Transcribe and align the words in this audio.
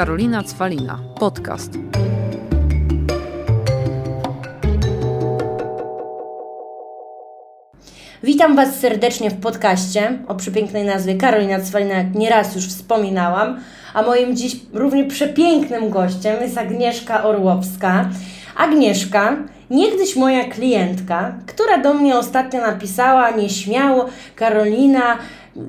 Karolina 0.00 0.42
Cwalina. 0.42 0.98
Podcast. 1.18 1.72
Witam 8.22 8.56
Was 8.56 8.80
serdecznie 8.80 9.30
w 9.30 9.40
podcaście 9.40 10.18
o 10.28 10.34
przepięknej 10.34 10.84
nazwie 10.84 11.14
Karolina 11.14 11.60
Cwalina, 11.60 11.94
jak 11.94 12.14
nieraz 12.14 12.54
już 12.54 12.68
wspominałam. 12.68 13.60
A 13.94 14.02
moim 14.02 14.36
dziś 14.36 14.56
równie 14.72 15.04
przepięknym 15.04 15.90
gościem 15.90 16.42
jest 16.42 16.58
Agnieszka 16.58 17.24
Orłowska. 17.24 18.10
Agnieszka, 18.56 19.36
niegdyś 19.70 20.16
moja 20.16 20.44
klientka, 20.44 21.34
która 21.46 21.78
do 21.78 21.94
mnie 21.94 22.16
ostatnio 22.16 22.60
napisała 22.60 23.30
nieśmiało: 23.30 24.06
Karolina, 24.36 25.18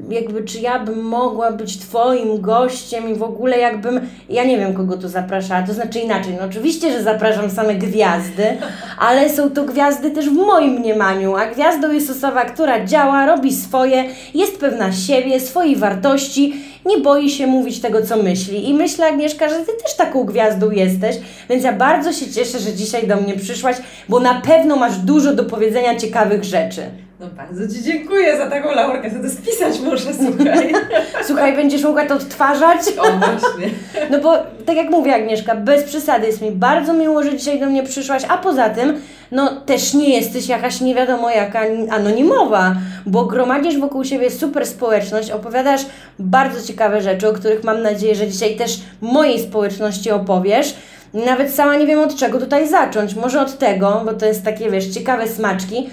jakby 0.10 0.44
czy 0.44 0.60
ja 0.60 0.80
bym 0.80 1.02
mogła 1.04 1.52
być 1.52 1.78
Twoim 1.78 2.42
gościem 2.42 3.10
i 3.10 3.16
w 3.16 3.24
ogóle 3.24 3.58
jakbym, 3.58 4.02
ja 4.30 4.44
nie 4.44 4.58
wiem 4.58 4.74
kogo 4.74 4.98
tu 4.98 5.08
zapraszała, 5.08 5.62
to 5.62 5.74
znaczy 5.74 6.00
inaczej, 6.00 6.34
no 6.40 6.46
oczywiście, 6.46 6.92
że 6.92 7.04
zapraszam 7.04 7.50
same 7.50 7.76
gwiazdy, 7.76 8.58
ale 9.00 9.30
są 9.30 9.50
to 9.50 9.64
gwiazdy 9.64 10.12
też 10.12 10.30
w 10.30 10.34
moim 10.34 10.74
mniemaniu, 10.74 11.36
a 11.36 11.46
gwiazdą 11.46 11.92
jest 11.92 12.10
osoba, 12.10 12.46
która 12.46 12.86
działa, 12.86 13.26
robi 13.26 13.54
swoje, 13.54 14.06
jest 14.34 14.60
pewna 14.60 14.92
siebie, 14.92 15.40
swojej 15.40 15.76
wartości, 15.76 16.54
nie 16.86 16.98
boi 16.98 17.30
się 17.30 17.48
mówić 17.48 17.80
tego, 17.80 18.02
co 18.02 18.18
myśli 18.18 18.70
i 18.70 18.74
myślę 18.74 19.08
Agnieszka, 19.08 19.50
że 19.50 19.56
Ty 19.56 19.72
też 19.84 19.96
taką 19.98 20.24
gwiazdą 20.24 20.72
jesteś, 20.72 21.16
więc 21.50 21.64
ja 21.64 21.74
bardzo 21.74 22.14
się 22.14 22.32
cieszę, 22.32 22.60
że 22.60 22.74
dzisiaj 22.74 23.08
do 23.08 23.16
mnie 23.16 23.34
przyszłaś, 23.34 23.78
bo 24.10 24.20
na 24.20 24.42
pewno 24.42 24.76
masz 24.76 24.98
dużo 24.98 25.34
do 25.34 25.44
powiedzenia 25.44 25.96
ciekawych 25.96 26.44
rzeczy. 26.44 26.82
No 27.22 27.28
bardzo 27.38 27.76
Ci 27.76 27.84
dziękuję 27.84 28.38
za 28.38 28.50
taką 28.50 28.72
laurkę, 28.72 29.12
to 29.12 29.30
spisać 29.30 29.80
muszę, 29.80 30.14
słuchaj. 30.14 30.74
Słuchaj, 31.28 31.56
będziesz 31.56 31.84
mogła 31.84 32.06
to 32.06 32.16
odtwarzać? 32.16 32.80
O, 32.98 33.04
właśnie. 33.04 33.70
No 34.10 34.20
bo, 34.20 34.38
tak 34.66 34.76
jak 34.76 34.90
mówię 34.90 35.16
Agnieszka, 35.16 35.56
bez 35.56 35.84
przesady 35.84 36.28
jest 36.28 36.42
mi 36.42 36.52
bardzo 36.52 36.94
miło, 36.94 37.24
że 37.24 37.38
dzisiaj 37.38 37.60
do 37.60 37.66
mnie 37.66 37.84
przyszłaś, 37.84 38.24
a 38.30 38.38
poza 38.38 38.70
tym, 38.70 39.02
no 39.32 39.62
też 39.62 39.94
nie 39.94 40.16
jesteś 40.16 40.48
jakaś 40.48 40.82
nie 40.82 40.96
wiadomo 40.96 41.30
jaka 41.30 41.62
anonimowa, 41.90 42.76
bo 43.06 43.26
gromadzisz 43.26 43.78
wokół 43.78 44.04
siebie 44.04 44.32
super 44.32 44.66
społeczność, 44.68 45.32
opowiadasz 45.32 45.82
bardzo 46.20 46.68
ciekawe 46.68 47.02
rzeczy, 47.02 47.30
o 47.30 47.34
których 47.34 47.64
mam 47.64 47.82
nadzieję, 47.82 48.16
że 48.16 48.28
dzisiaj 48.28 48.56
też 48.56 48.80
mojej 49.02 49.40
społeczności 49.40 50.12
opowiesz. 50.12 50.76
Nawet 51.14 51.54
sama 51.54 51.76
nie 51.76 51.88
wiem 51.88 52.00
od 52.00 52.16
czego 52.16 52.40
tutaj 52.40 52.68
zacząć. 52.68 53.16
Może 53.16 53.42
od 53.42 53.58
tego, 53.58 54.02
bo 54.06 54.14
to 54.14 54.26
jest 54.26 54.46
takie, 54.46 54.72
wiesz, 54.72 54.88
ciekawe 54.88 55.28
smaczki, 55.28 55.90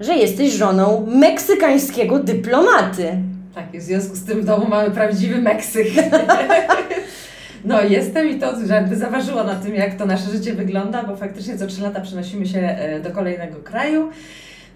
że 0.00 0.14
jesteś 0.14 0.52
żoną 0.52 1.06
meksykańskiego 1.06 2.18
dyplomaty. 2.18 3.16
Tak, 3.54 3.64
w 3.74 3.82
związku 3.82 4.16
z 4.16 4.24
tym 4.24 4.40
w 4.40 4.44
domu 4.44 4.66
mamy 4.68 4.90
prawdziwy 4.90 5.42
Meksyk. 5.42 5.88
No, 7.64 7.82
jestem 7.82 8.28
i 8.28 8.38
to 8.38 8.52
jakby 8.68 8.96
zaważyło 8.96 9.44
na 9.44 9.54
tym, 9.54 9.74
jak 9.74 9.94
to 9.94 10.06
nasze 10.06 10.30
życie 10.30 10.52
wygląda, 10.52 11.02
bo 11.02 11.16
faktycznie 11.16 11.58
co 11.58 11.66
trzy 11.66 11.82
lata 11.82 12.00
przenosimy 12.00 12.46
się 12.46 12.60
e, 12.60 13.00
do 13.00 13.10
kolejnego 13.10 13.56
kraju. 13.56 14.10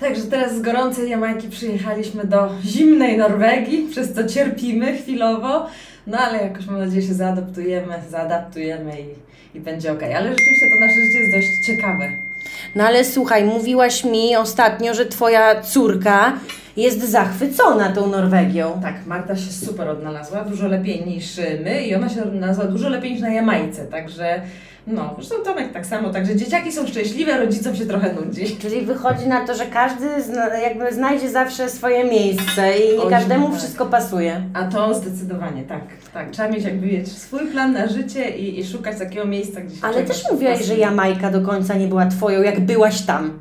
Także 0.01 0.23
teraz 0.23 0.57
z 0.57 0.61
gorącej 0.61 1.11
Jamajki 1.11 1.49
przyjechaliśmy 1.49 2.25
do 2.25 2.51
zimnej 2.65 3.19
Norwegii, 3.19 3.89
przez 3.91 4.13
co 4.13 4.25
cierpimy 4.25 4.97
chwilowo, 4.97 5.67
no 6.07 6.19
ale 6.19 6.43
jakoś 6.43 6.67
mam 6.67 6.79
nadzieję 6.79 7.03
się 7.03 7.15
zaadaptujemy, 7.15 7.95
zaadaptujemy 8.11 8.93
i, 9.01 9.59
i 9.59 9.61
będzie 9.61 9.93
ok. 9.93 10.03
Ale 10.03 10.31
rzeczywiście 10.31 10.67
to 10.71 10.87
nasze 10.87 11.01
życie 11.01 11.19
jest 11.19 11.37
dość 11.37 11.67
ciekawe. 11.67 12.28
No 12.75 12.85
ale 12.85 13.05
słuchaj, 13.05 13.45
mówiłaś 13.45 14.05
mi 14.05 14.37
ostatnio, 14.37 14.95
że 14.95 15.07
twoja 15.07 15.63
córka 15.63 16.33
jest 16.77 17.11
zachwycona 17.11 17.93
tą 17.93 18.07
Norwegią. 18.07 18.81
Tak, 18.83 19.07
Marta 19.07 19.37
się 19.37 19.53
super 19.53 19.89
odnalazła, 19.89 20.45
dużo 20.45 20.69
lepiej 20.69 21.07
niż 21.07 21.41
my 21.65 21.83
i 21.83 21.95
ona 21.95 22.09
się 22.09 22.23
odnalazła 22.23 22.65
dużo 22.65 22.89
lepiej 22.89 23.13
niż 23.13 23.21
na 23.21 23.31
Jamajce, 23.31 23.85
także 23.87 24.41
no, 24.89 25.15
zresztą 25.15 25.35
Tomek 25.45 25.73
tak 25.73 25.87
samo, 25.87 26.11
także 26.11 26.37
dzieciaki 26.37 26.73
są 26.73 26.87
szczęśliwe, 26.87 27.39
rodzicom 27.39 27.77
się 27.77 27.87
trochę 27.87 28.13
nudzi. 28.13 28.57
Czyli 28.57 28.83
wychodzi 28.83 29.27
na 29.27 29.47
to, 29.47 29.55
że 29.55 29.67
każdy 29.67 30.23
zna, 30.23 30.59
jakby 30.59 30.95
znajdzie 30.95 31.31
zawsze 31.31 31.71
swoje 31.71 32.05
miejsce 32.05 32.79
i 32.79 32.97
nie 32.97 33.03
Oj, 33.03 33.11
każdemu 33.11 33.49
tak. 33.49 33.59
wszystko 33.59 33.87
pasuje. 33.87 34.43
A 34.55 34.65
to 34.65 34.95
zdecydowanie, 34.95 35.63
tak. 35.63 35.81
Tak, 36.15 36.31
trzeba 36.31 36.49
mieć 36.49 36.65
jakby 36.65 36.87
mieć 36.87 37.13
swój 37.13 37.47
plan 37.47 37.73
na 37.73 37.89
życie 37.89 38.37
i, 38.37 38.61
i 38.61 38.67
szukać 38.67 38.99
takiego 38.99 39.25
miejsca, 39.27 39.61
gdzie 39.61 39.77
się 39.77 39.87
Ale 39.87 40.05
też 40.05 40.25
mówiłaś, 40.33 40.65
że 40.65 40.77
Jamajka 40.77 41.31
do 41.31 41.41
końca 41.41 41.75
nie 41.75 41.87
była 41.87 42.07
Twoją, 42.07 42.43
jak 42.43 42.61
byłaś 42.61 43.03
tam. 43.03 43.39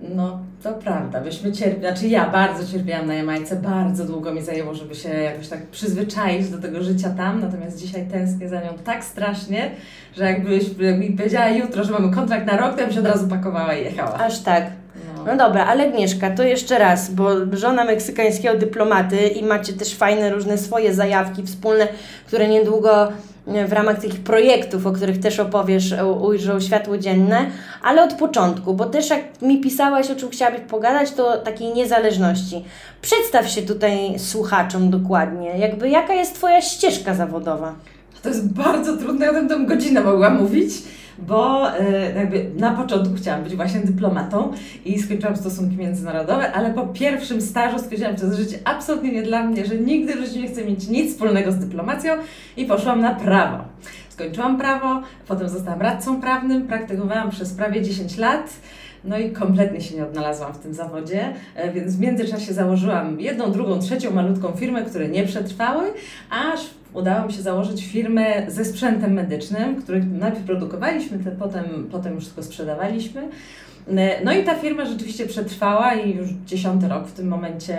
No, 0.00 0.43
to 0.64 0.72
prawda. 0.72 1.20
Myśmy 1.20 1.52
cierpi, 1.52 1.80
znaczy 1.80 2.08
ja 2.08 2.30
bardzo 2.30 2.72
cierpiałam 2.72 3.06
na 3.06 3.14
Jamajce, 3.14 3.56
bardzo 3.56 4.04
długo 4.04 4.34
mi 4.34 4.42
zajęło, 4.42 4.74
żeby 4.74 4.94
się 4.94 5.08
jakoś 5.08 5.48
tak 5.48 5.66
przyzwyczaić 5.66 6.48
do 6.48 6.58
tego 6.58 6.82
życia 6.82 7.10
tam, 7.16 7.40
natomiast 7.40 7.78
dzisiaj 7.78 8.06
tęsknię 8.06 8.48
za 8.48 8.60
nią 8.60 8.68
tak 8.84 9.04
strasznie, 9.04 9.70
że 10.16 10.24
jakbyś 10.24 10.64
mi 10.98 11.10
powiedziała 11.10 11.48
jutro, 11.48 11.84
że 11.84 11.92
mamy 11.92 12.14
kontrakt 12.14 12.46
na 12.46 12.56
rok, 12.56 12.70
to 12.70 12.76
bym 12.76 12.92
się 12.92 13.00
od 13.00 13.06
razu 13.06 13.28
pakowała 13.28 13.74
i 13.74 13.84
jechała. 13.84 14.14
Aż 14.14 14.40
tak. 14.40 14.64
No. 15.16 15.24
no 15.26 15.36
dobra, 15.36 15.66
ale 15.66 15.88
Agnieszka, 15.88 16.30
to 16.30 16.42
jeszcze 16.42 16.78
raz, 16.78 17.10
bo 17.10 17.56
żona 17.56 17.84
meksykańskiego 17.84 18.58
dyplomaty 18.58 19.28
i 19.28 19.44
macie 19.44 19.72
też 19.72 19.94
fajne 19.94 20.30
różne 20.30 20.58
swoje 20.58 20.94
zajawki 20.94 21.42
wspólne, 21.42 21.88
które 22.26 22.48
niedługo 22.48 23.08
w 23.46 23.72
ramach 23.72 24.00
tych 24.00 24.20
projektów, 24.20 24.86
o 24.86 24.92
których 24.92 25.20
też 25.20 25.40
opowiesz, 25.40 25.94
ujrzą 26.20 26.60
światło 26.60 26.98
dzienne, 26.98 27.46
ale 27.82 28.04
od 28.04 28.14
początku, 28.14 28.74
bo 28.74 28.86
też 28.86 29.10
jak 29.10 29.42
mi 29.42 29.60
pisałaś, 29.60 30.10
o 30.10 30.16
czym 30.16 30.30
chciałabyś 30.30 30.60
pogadać, 30.60 31.12
to 31.12 31.36
takiej 31.36 31.74
niezależności. 31.74 32.64
Przedstaw 33.02 33.48
się 33.48 33.62
tutaj 33.62 34.18
słuchaczom 34.18 34.90
dokładnie, 34.90 35.58
jakby 35.58 35.88
jaka 35.88 36.14
jest 36.14 36.34
Twoja 36.34 36.62
ścieżka 36.62 37.14
zawodowa? 37.14 37.74
To 38.22 38.28
jest 38.28 38.52
bardzo 38.52 38.96
trudne, 38.96 39.26
ja 39.26 39.32
bym 39.32 39.66
godzinę 39.66 40.00
mogła 40.00 40.30
mówić 40.30 40.72
bo 41.18 41.72
e, 41.78 42.14
jakby 42.14 42.50
na 42.56 42.70
początku 42.70 43.14
chciałam 43.14 43.42
być 43.42 43.56
właśnie 43.56 43.80
dyplomatą 43.80 44.52
i 44.84 44.98
skończyłam 44.98 45.36
stosunki 45.36 45.76
międzynarodowe, 45.76 46.52
ale 46.52 46.74
po 46.74 46.86
pierwszym 46.86 47.40
stażu 47.40 47.78
stwierdziłam, 47.78 48.16
że 48.16 48.26
to 48.30 48.36
życie 48.36 48.58
absolutnie 48.64 49.12
nie 49.12 49.22
dla 49.22 49.42
mnie, 49.42 49.66
że 49.66 49.76
nigdy 49.76 50.14
w 50.14 50.24
życiu 50.24 50.40
nie 50.40 50.48
chcę 50.48 50.64
mieć 50.64 50.88
nic 50.88 51.12
wspólnego 51.12 51.52
z 51.52 51.58
dyplomacją 51.58 52.12
i 52.56 52.64
poszłam 52.64 53.00
na 53.00 53.14
prawo. 53.14 53.64
Skończyłam 54.08 54.58
prawo, 54.58 55.02
potem 55.28 55.48
zostałam 55.48 55.82
radcą 55.82 56.20
prawnym, 56.20 56.66
praktykowałam 56.66 57.30
przez 57.30 57.52
prawie 57.52 57.82
10 57.82 58.16
lat. 58.16 58.52
No 59.04 59.18
i 59.18 59.30
kompletnie 59.30 59.80
się 59.80 59.96
nie 59.96 60.04
odnalazłam 60.04 60.54
w 60.54 60.58
tym 60.58 60.74
zawodzie, 60.74 61.34
e, 61.54 61.72
więc 61.72 61.96
w 61.96 62.00
międzyczasie 62.00 62.52
założyłam 62.52 63.20
jedną, 63.20 63.52
drugą, 63.52 63.78
trzecią 63.78 64.10
malutką 64.10 64.52
firmę, 64.52 64.82
które 64.82 65.08
nie 65.08 65.24
przetrwały, 65.24 65.84
aż 66.30 66.60
udało 66.94 67.26
mi 67.26 67.32
się 67.32 67.42
założyć 67.42 67.86
firmę 67.86 68.24
ze 68.48 68.64
sprzętem 68.64 69.12
medycznym, 69.12 69.82
który 69.82 70.04
najpierw 70.04 70.44
produkowaliśmy, 70.44 71.18
to 71.18 71.30
potem, 71.38 71.88
potem 71.92 72.14
już 72.14 72.26
tylko 72.26 72.42
sprzedawaliśmy. 72.42 73.28
No 74.24 74.32
i 74.32 74.44
ta 74.44 74.54
firma 74.54 74.84
rzeczywiście 74.84 75.26
przetrwała 75.26 75.94
i 75.94 76.16
już 76.16 76.28
dziesiąty 76.46 76.88
rok 76.88 77.06
w 77.06 77.12
tym 77.12 77.28
momencie 77.28 77.76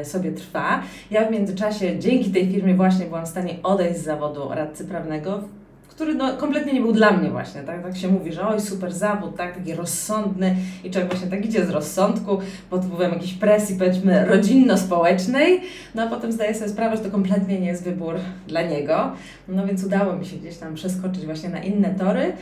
e, 0.00 0.04
sobie 0.04 0.32
trwa. 0.32 0.82
Ja 1.10 1.28
w 1.28 1.30
międzyczasie 1.32 1.98
dzięki 1.98 2.30
tej 2.30 2.52
firmie 2.52 2.74
właśnie 2.74 3.06
byłam 3.06 3.26
w 3.26 3.28
stanie 3.28 3.54
odejść 3.62 3.98
z 4.00 4.04
zawodu 4.04 4.48
radcy 4.50 4.84
prawnego, 4.84 5.42
który 5.88 6.14
no, 6.14 6.36
kompletnie 6.36 6.72
nie 6.72 6.80
był 6.80 6.92
dla 6.92 7.10
mnie 7.10 7.30
właśnie, 7.30 7.60
tak, 7.60 7.82
tak 7.82 7.96
się 7.96 8.08
mówi, 8.08 8.32
że 8.32 8.48
oj, 8.48 8.60
super 8.60 8.92
zawód, 8.92 9.36
tak, 9.36 9.56
taki 9.56 9.74
rozsądny 9.74 10.56
i 10.84 10.90
człowiek 10.90 11.10
właśnie 11.10 11.28
tak 11.28 11.44
idzie 11.44 11.66
z 11.66 11.70
rozsądku 11.70 12.38
pod 12.70 12.84
wpływem 12.84 13.12
jakiejś 13.12 13.34
presji, 13.34 13.76
powiedzmy, 13.78 14.26
rodzinno-społecznej, 14.26 15.60
no 15.94 16.02
a 16.02 16.06
potem 16.06 16.32
zdaje 16.32 16.54
sobie 16.54 16.70
sprawę, 16.70 16.96
że 16.96 17.02
to 17.02 17.10
kompletnie 17.10 17.60
nie 17.60 17.66
jest 17.66 17.84
wybór 17.84 18.14
dla 18.48 18.62
niego, 18.62 19.12
no 19.48 19.66
więc 19.66 19.84
udało 19.84 20.16
mi 20.16 20.26
się 20.26 20.36
gdzieś 20.36 20.56
tam 20.56 20.74
przeskoczyć 20.74 21.26
właśnie 21.26 21.48
na 21.48 21.58
inne 21.58 21.94
tory, 21.94 22.32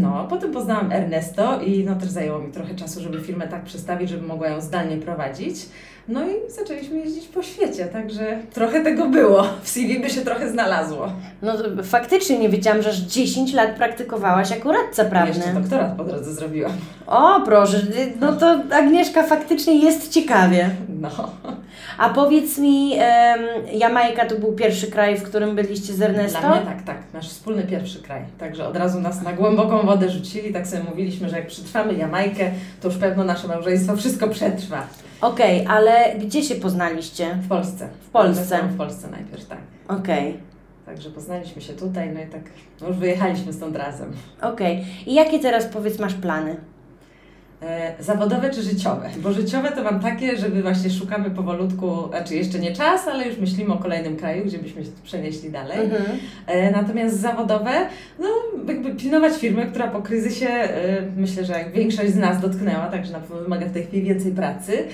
no, 0.00 0.26
potem 0.30 0.52
poznałam 0.52 0.92
Ernesto 0.92 1.60
i 1.60 1.84
no 1.84 1.94
też 1.94 2.08
zajęło 2.08 2.38
mi 2.38 2.52
trochę 2.52 2.74
czasu, 2.74 3.00
żeby 3.00 3.20
firmę 3.20 3.48
tak 3.48 3.64
przestawić, 3.64 4.10
żeby 4.10 4.26
mogła 4.26 4.48
ją 4.48 4.60
zdalnie 4.60 4.96
prowadzić. 4.96 5.56
No 6.08 6.28
i 6.28 6.34
zaczęliśmy 6.48 6.98
jeździć 6.98 7.26
po 7.26 7.42
świecie, 7.42 7.84
także 7.84 8.38
trochę 8.52 8.84
tego 8.84 9.08
było. 9.08 9.44
W 9.62 9.68
CV 9.68 10.00
by 10.00 10.10
się 10.10 10.20
trochę 10.20 10.50
znalazło. 10.50 11.12
No 11.42 11.52
faktycznie 11.82 12.38
nie 12.38 12.48
wiedziałam, 12.48 12.82
że 12.82 12.90
aż 12.90 12.96
10 12.96 13.52
lat 13.52 13.76
praktykowałaś 13.76 14.50
jako 14.50 14.72
radca 14.72 15.04
prawny. 15.04 15.34
Jeszcze 15.34 15.52
doktorat 15.52 15.96
po 15.96 16.04
drodze 16.04 16.34
zrobiłam. 16.34 16.72
O, 17.06 17.40
proszę, 17.44 17.82
no 18.20 18.32
to 18.32 18.60
Agnieszka 18.72 19.22
faktycznie 19.22 19.78
jest 19.84 20.12
ciekawie. 20.12 20.70
No. 21.00 21.30
A 21.98 22.08
powiedz 22.08 22.58
mi, 22.58 22.90
um, 22.90 23.78
Jamajka 23.78 24.26
to 24.26 24.36
był 24.36 24.52
pierwszy 24.52 24.86
kraj, 24.90 25.16
w 25.16 25.22
którym 25.22 25.56
byliście 25.56 25.92
z 25.92 26.02
Ernesto? 26.02 26.40
Dla 26.40 26.50
mnie 26.50 26.66
tak, 26.66 26.82
tak. 26.82 26.96
Nasz 27.14 27.28
wspólny 27.28 27.62
pierwszy 27.62 28.02
kraj. 28.02 28.22
Także 28.38 28.68
od 28.68 28.76
razu 28.76 29.00
nas 29.00 29.22
na 29.22 29.32
głęboką 29.32 29.86
wodę 29.86 30.10
rzucili. 30.10 30.52
Tak 30.52 30.66
sobie 30.66 30.82
mówiliśmy, 30.82 31.28
że 31.28 31.36
jak 31.36 31.46
przetrwamy 31.46 31.94
Jamajkę, 31.94 32.50
to 32.80 32.88
już 32.88 32.96
pewno 32.96 33.24
nasze 33.24 33.48
małżeństwo 33.48 33.96
wszystko 33.96 34.28
przetrwa. 34.28 34.86
Okej, 35.20 35.62
okay, 35.62 35.76
ale 35.76 36.14
gdzie 36.18 36.42
się 36.42 36.54
poznaliście? 36.54 37.34
W 37.34 37.48
Polsce. 37.48 37.88
W 38.00 38.10
Polsce? 38.10 38.58
W 38.62 38.76
Polsce 38.76 39.08
najpierw, 39.10 39.46
tak. 39.46 39.58
Okej. 39.88 40.28
Okay. 40.28 40.40
Także 40.86 41.10
poznaliśmy 41.10 41.62
się 41.62 41.72
tutaj, 41.72 42.10
no 42.14 42.20
i 42.20 42.26
tak 42.26 42.42
no 42.80 42.88
już 42.88 42.96
wyjechaliśmy 42.96 43.52
stąd 43.52 43.76
razem. 43.76 44.12
Okej. 44.42 44.76
Okay. 44.76 44.84
I 45.06 45.14
jakie 45.14 45.38
teraz, 45.38 45.66
powiedz, 45.66 45.98
masz 45.98 46.14
plany? 46.14 46.56
E, 47.62 47.94
zawodowe 48.00 48.50
czy 48.50 48.62
życiowe? 48.62 49.10
Bo 49.16 49.32
życiowe 49.32 49.72
to 49.72 49.82
mam 49.82 50.00
takie, 50.00 50.36
żeby 50.36 50.62
właśnie 50.62 50.90
szukamy 50.90 51.30
powolutku, 51.30 52.08
znaczy 52.08 52.34
jeszcze 52.34 52.58
nie 52.58 52.72
czas, 52.72 53.08
ale 53.08 53.28
już 53.28 53.38
myślimy 53.38 53.74
o 53.74 53.78
kolejnym 53.78 54.16
kraju, 54.16 54.44
gdzie 54.44 54.58
byśmy 54.58 54.84
się 54.84 54.90
przenieśli 55.04 55.50
dalej. 55.50 55.78
Mhm. 55.80 56.18
E, 56.46 56.70
Natomiast 56.70 57.20
zawodowe, 57.20 57.70
no 58.18 58.28
jakby 58.68 58.94
pilnować 58.94 59.32
firmy, 59.36 59.66
która 59.66 59.88
po 59.88 60.02
kryzysie 60.02 60.48
e, 60.48 61.02
myślę, 61.16 61.44
że 61.44 61.52
jak 61.52 61.72
większość 61.72 62.10
z 62.10 62.16
nas 62.16 62.40
dotknęła, 62.40 62.86
także 62.86 63.12
na 63.12 63.20
pewno 63.20 63.36
wymaga 63.36 63.66
w 63.66 63.72
tej 63.72 63.86
chwili 63.86 64.02
więcej 64.02 64.32
pracy. 64.32 64.84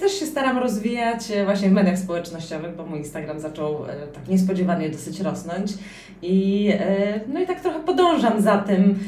Też 0.00 0.12
się 0.12 0.26
staram 0.26 0.58
rozwijać 0.58 1.18
właśnie 1.44 1.68
w 1.68 1.72
mediach 1.72 1.98
społecznościowych, 1.98 2.76
bo 2.76 2.86
mój 2.86 2.98
Instagram 2.98 3.40
zaczął 3.40 3.84
tak 4.14 4.28
niespodziewanie 4.28 4.88
dosyć 4.90 5.20
rosnąć. 5.20 5.72
I, 6.22 6.70
no 7.32 7.40
i 7.40 7.46
tak 7.46 7.60
trochę 7.60 7.80
podążam 7.80 8.40
za 8.40 8.58
tym, 8.58 8.98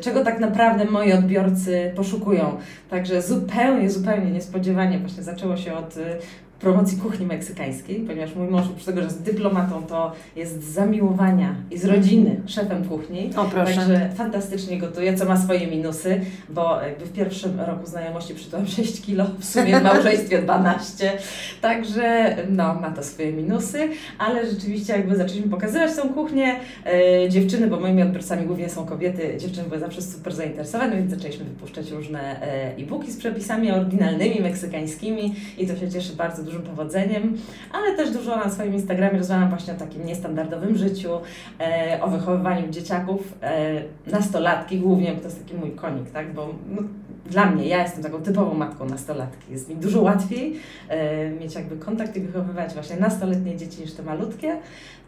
czego 0.00 0.24
tak 0.24 0.40
naprawdę 0.40 0.84
moi 0.84 1.12
odbiorcy 1.12 1.92
poszukują. 1.94 2.56
Także 2.90 3.22
zupełnie, 3.22 3.90
zupełnie 3.90 4.30
niespodziewanie 4.30 4.98
właśnie 4.98 5.22
zaczęło 5.22 5.56
się 5.56 5.74
od 5.74 5.94
promocji 6.60 6.98
kuchni 6.98 7.26
meksykańskiej, 7.26 7.96
ponieważ 7.96 8.34
mój 8.34 8.48
mąż 8.48 8.66
oprócz 8.66 8.84
tego, 8.84 9.00
że 9.00 9.04
jest 9.04 9.22
dyplomatą, 9.22 9.82
to 9.82 10.12
jest 10.36 10.64
z 10.64 10.72
zamiłowania 10.72 11.54
i 11.70 11.78
z 11.78 11.84
rodziny 11.84 12.40
szefem 12.46 12.84
kuchni. 12.84 13.30
O 13.36 13.44
proszę. 13.44 13.74
Także 13.74 14.10
fantastycznie 14.14 14.78
gotuje, 14.78 15.14
co 15.14 15.24
ma 15.24 15.36
swoje 15.36 15.66
minusy, 15.66 16.20
bo 16.48 16.80
jakby 16.82 17.04
w 17.04 17.12
pierwszym 17.12 17.60
roku 17.60 17.86
znajomości 17.86 18.34
przytyłam 18.34 18.66
6 18.66 19.02
kilo, 19.02 19.24
w 19.38 19.44
sumie 19.44 19.80
w 19.80 19.82
małżeństwie 19.82 20.42
12, 20.42 21.12
także 21.60 22.36
no, 22.50 22.74
ma 22.74 22.90
to 22.90 23.02
swoje 23.02 23.32
minusy, 23.32 23.88
ale 24.18 24.50
rzeczywiście 24.50 24.92
jakby 24.92 25.16
zaczęliśmy 25.16 25.50
pokazywać 25.50 25.96
tą 25.96 26.08
kuchnię, 26.08 26.56
e, 26.86 27.28
dziewczyny, 27.28 27.66
bo 27.66 27.80
moimi 27.80 28.02
odbiorcami 28.02 28.46
głównie 28.46 28.68
są 28.68 28.86
kobiety, 28.86 29.34
dziewczyny 29.38 29.68
były 29.68 29.80
zawsze 29.80 30.02
super 30.02 30.34
zainteresowane, 30.34 30.96
więc 30.96 31.10
zaczęliśmy 31.10 31.44
wypuszczać 31.44 31.90
różne 31.90 32.42
e, 32.42 32.76
e-booki 32.76 33.12
z 33.12 33.16
przepisami 33.16 33.70
oryginalnymi, 33.70 34.40
meksykańskimi 34.40 35.34
i 35.58 35.66
to 35.66 35.76
się 35.76 35.90
cieszy 35.90 36.16
bardzo 36.16 36.43
dużym 36.44 36.62
powodzeniem, 36.62 37.36
ale 37.72 37.96
też 37.96 38.10
dużo 38.10 38.36
na 38.36 38.50
swoim 38.50 38.74
Instagramie 38.74 39.18
rozmawiam 39.18 39.48
właśnie 39.48 39.74
o 39.74 39.76
takim 39.76 40.06
niestandardowym 40.06 40.76
życiu, 40.76 41.10
e, 41.60 41.98
o 42.02 42.08
wychowywaniu 42.08 42.70
dzieciaków, 42.70 43.34
e, 43.42 43.82
nastolatki 44.06 44.78
głównie, 44.78 45.12
bo 45.12 45.18
to 45.18 45.24
jest 45.24 45.42
taki 45.42 45.54
mój 45.54 45.70
konik, 45.70 46.10
tak, 46.10 46.34
bo 46.34 46.48
no, 46.70 46.82
dla 47.26 47.46
mnie, 47.46 47.68
ja 47.68 47.82
jestem 47.82 48.02
taką 48.02 48.22
typową 48.22 48.54
matką 48.54 48.84
nastolatki, 48.84 49.52
jest 49.52 49.68
mi 49.68 49.76
dużo 49.76 50.02
łatwiej 50.02 50.60
e, 50.88 51.30
mieć 51.30 51.54
jakby 51.54 51.76
kontakt 51.76 52.16
i 52.16 52.20
wychowywać 52.20 52.74
właśnie 52.74 52.96
nastoletnie 52.96 53.56
dzieci 53.56 53.80
niż 53.80 53.92
te 53.92 54.02
malutkie, 54.02 54.56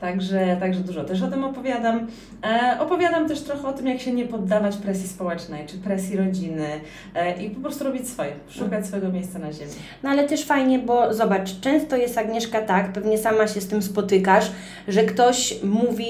także, 0.01 0.57
także 0.61 0.81
dużo 0.81 1.05
też 1.05 1.23
o 1.23 1.29
tym 1.29 1.45
opowiadam. 1.45 2.07
E, 2.45 2.77
opowiadam 2.81 3.29
też 3.29 3.41
trochę 3.41 3.69
o 3.69 3.73
tym, 3.73 3.87
jak 3.87 4.01
się 4.01 4.13
nie 4.13 4.27
poddawać 4.27 4.77
presji 4.77 5.09
społecznej, 5.09 5.67
czy 5.67 5.79
presji 5.79 6.17
rodziny 6.17 6.67
e, 7.15 7.43
i 7.43 7.51
po 7.51 7.61
prostu 7.61 7.85
robić 7.85 8.09
swoje, 8.09 8.33
szukać 8.49 8.87
swojego 8.87 9.13
miejsca 9.13 9.39
na 9.39 9.53
ziemi. 9.53 9.71
No 10.03 10.11
ale 10.11 10.29
też 10.29 10.45
fajnie, 10.45 10.79
bo 10.79 11.15
zobacz, 11.15 11.61
często 11.61 11.97
jest 11.97 12.19
Agnieszka 12.19 12.61
tak, 12.61 12.93
pewnie 12.93 13.19
sama 13.19 13.47
się 13.47 13.61
z 13.61 13.69
tym 13.69 13.83
spotykasz, 13.83 14.51
że 14.89 15.03
ktoś 15.03 15.63
mówi 15.63 16.07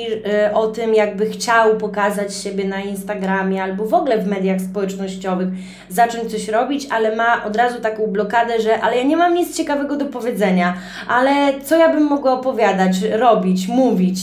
y, 0.49 0.55
o 0.55 0.67
tym, 0.67 0.95
jakby 0.95 1.31
chciał 1.31 1.77
pokazać 1.77 2.35
siebie 2.35 2.65
na 2.65 2.81
Instagramie 2.81 3.63
albo 3.63 3.85
w 3.85 3.95
ogóle 3.95 4.19
w 4.19 4.27
mediach 4.27 4.61
społecznościowych, 4.61 5.49
zacząć 5.97 6.31
coś 6.31 6.49
robić, 6.49 6.87
ale 6.91 7.17
ma 7.17 7.45
od 7.45 7.57
razu 7.57 7.81
taką 7.81 8.07
blokadę, 8.07 8.61
że 8.61 8.81
ale 8.81 8.97
ja 8.97 9.03
nie 9.03 9.17
mam 9.17 9.35
nic 9.35 9.57
ciekawego 9.57 9.97
do 9.97 10.05
powiedzenia, 10.05 10.75
ale 11.09 11.61
co 11.65 11.77
ja 11.77 11.93
bym 11.93 12.05
mogła 12.05 12.33
opowiadać, 12.33 13.03
robić, 13.03 13.69
mówić. 13.69 14.19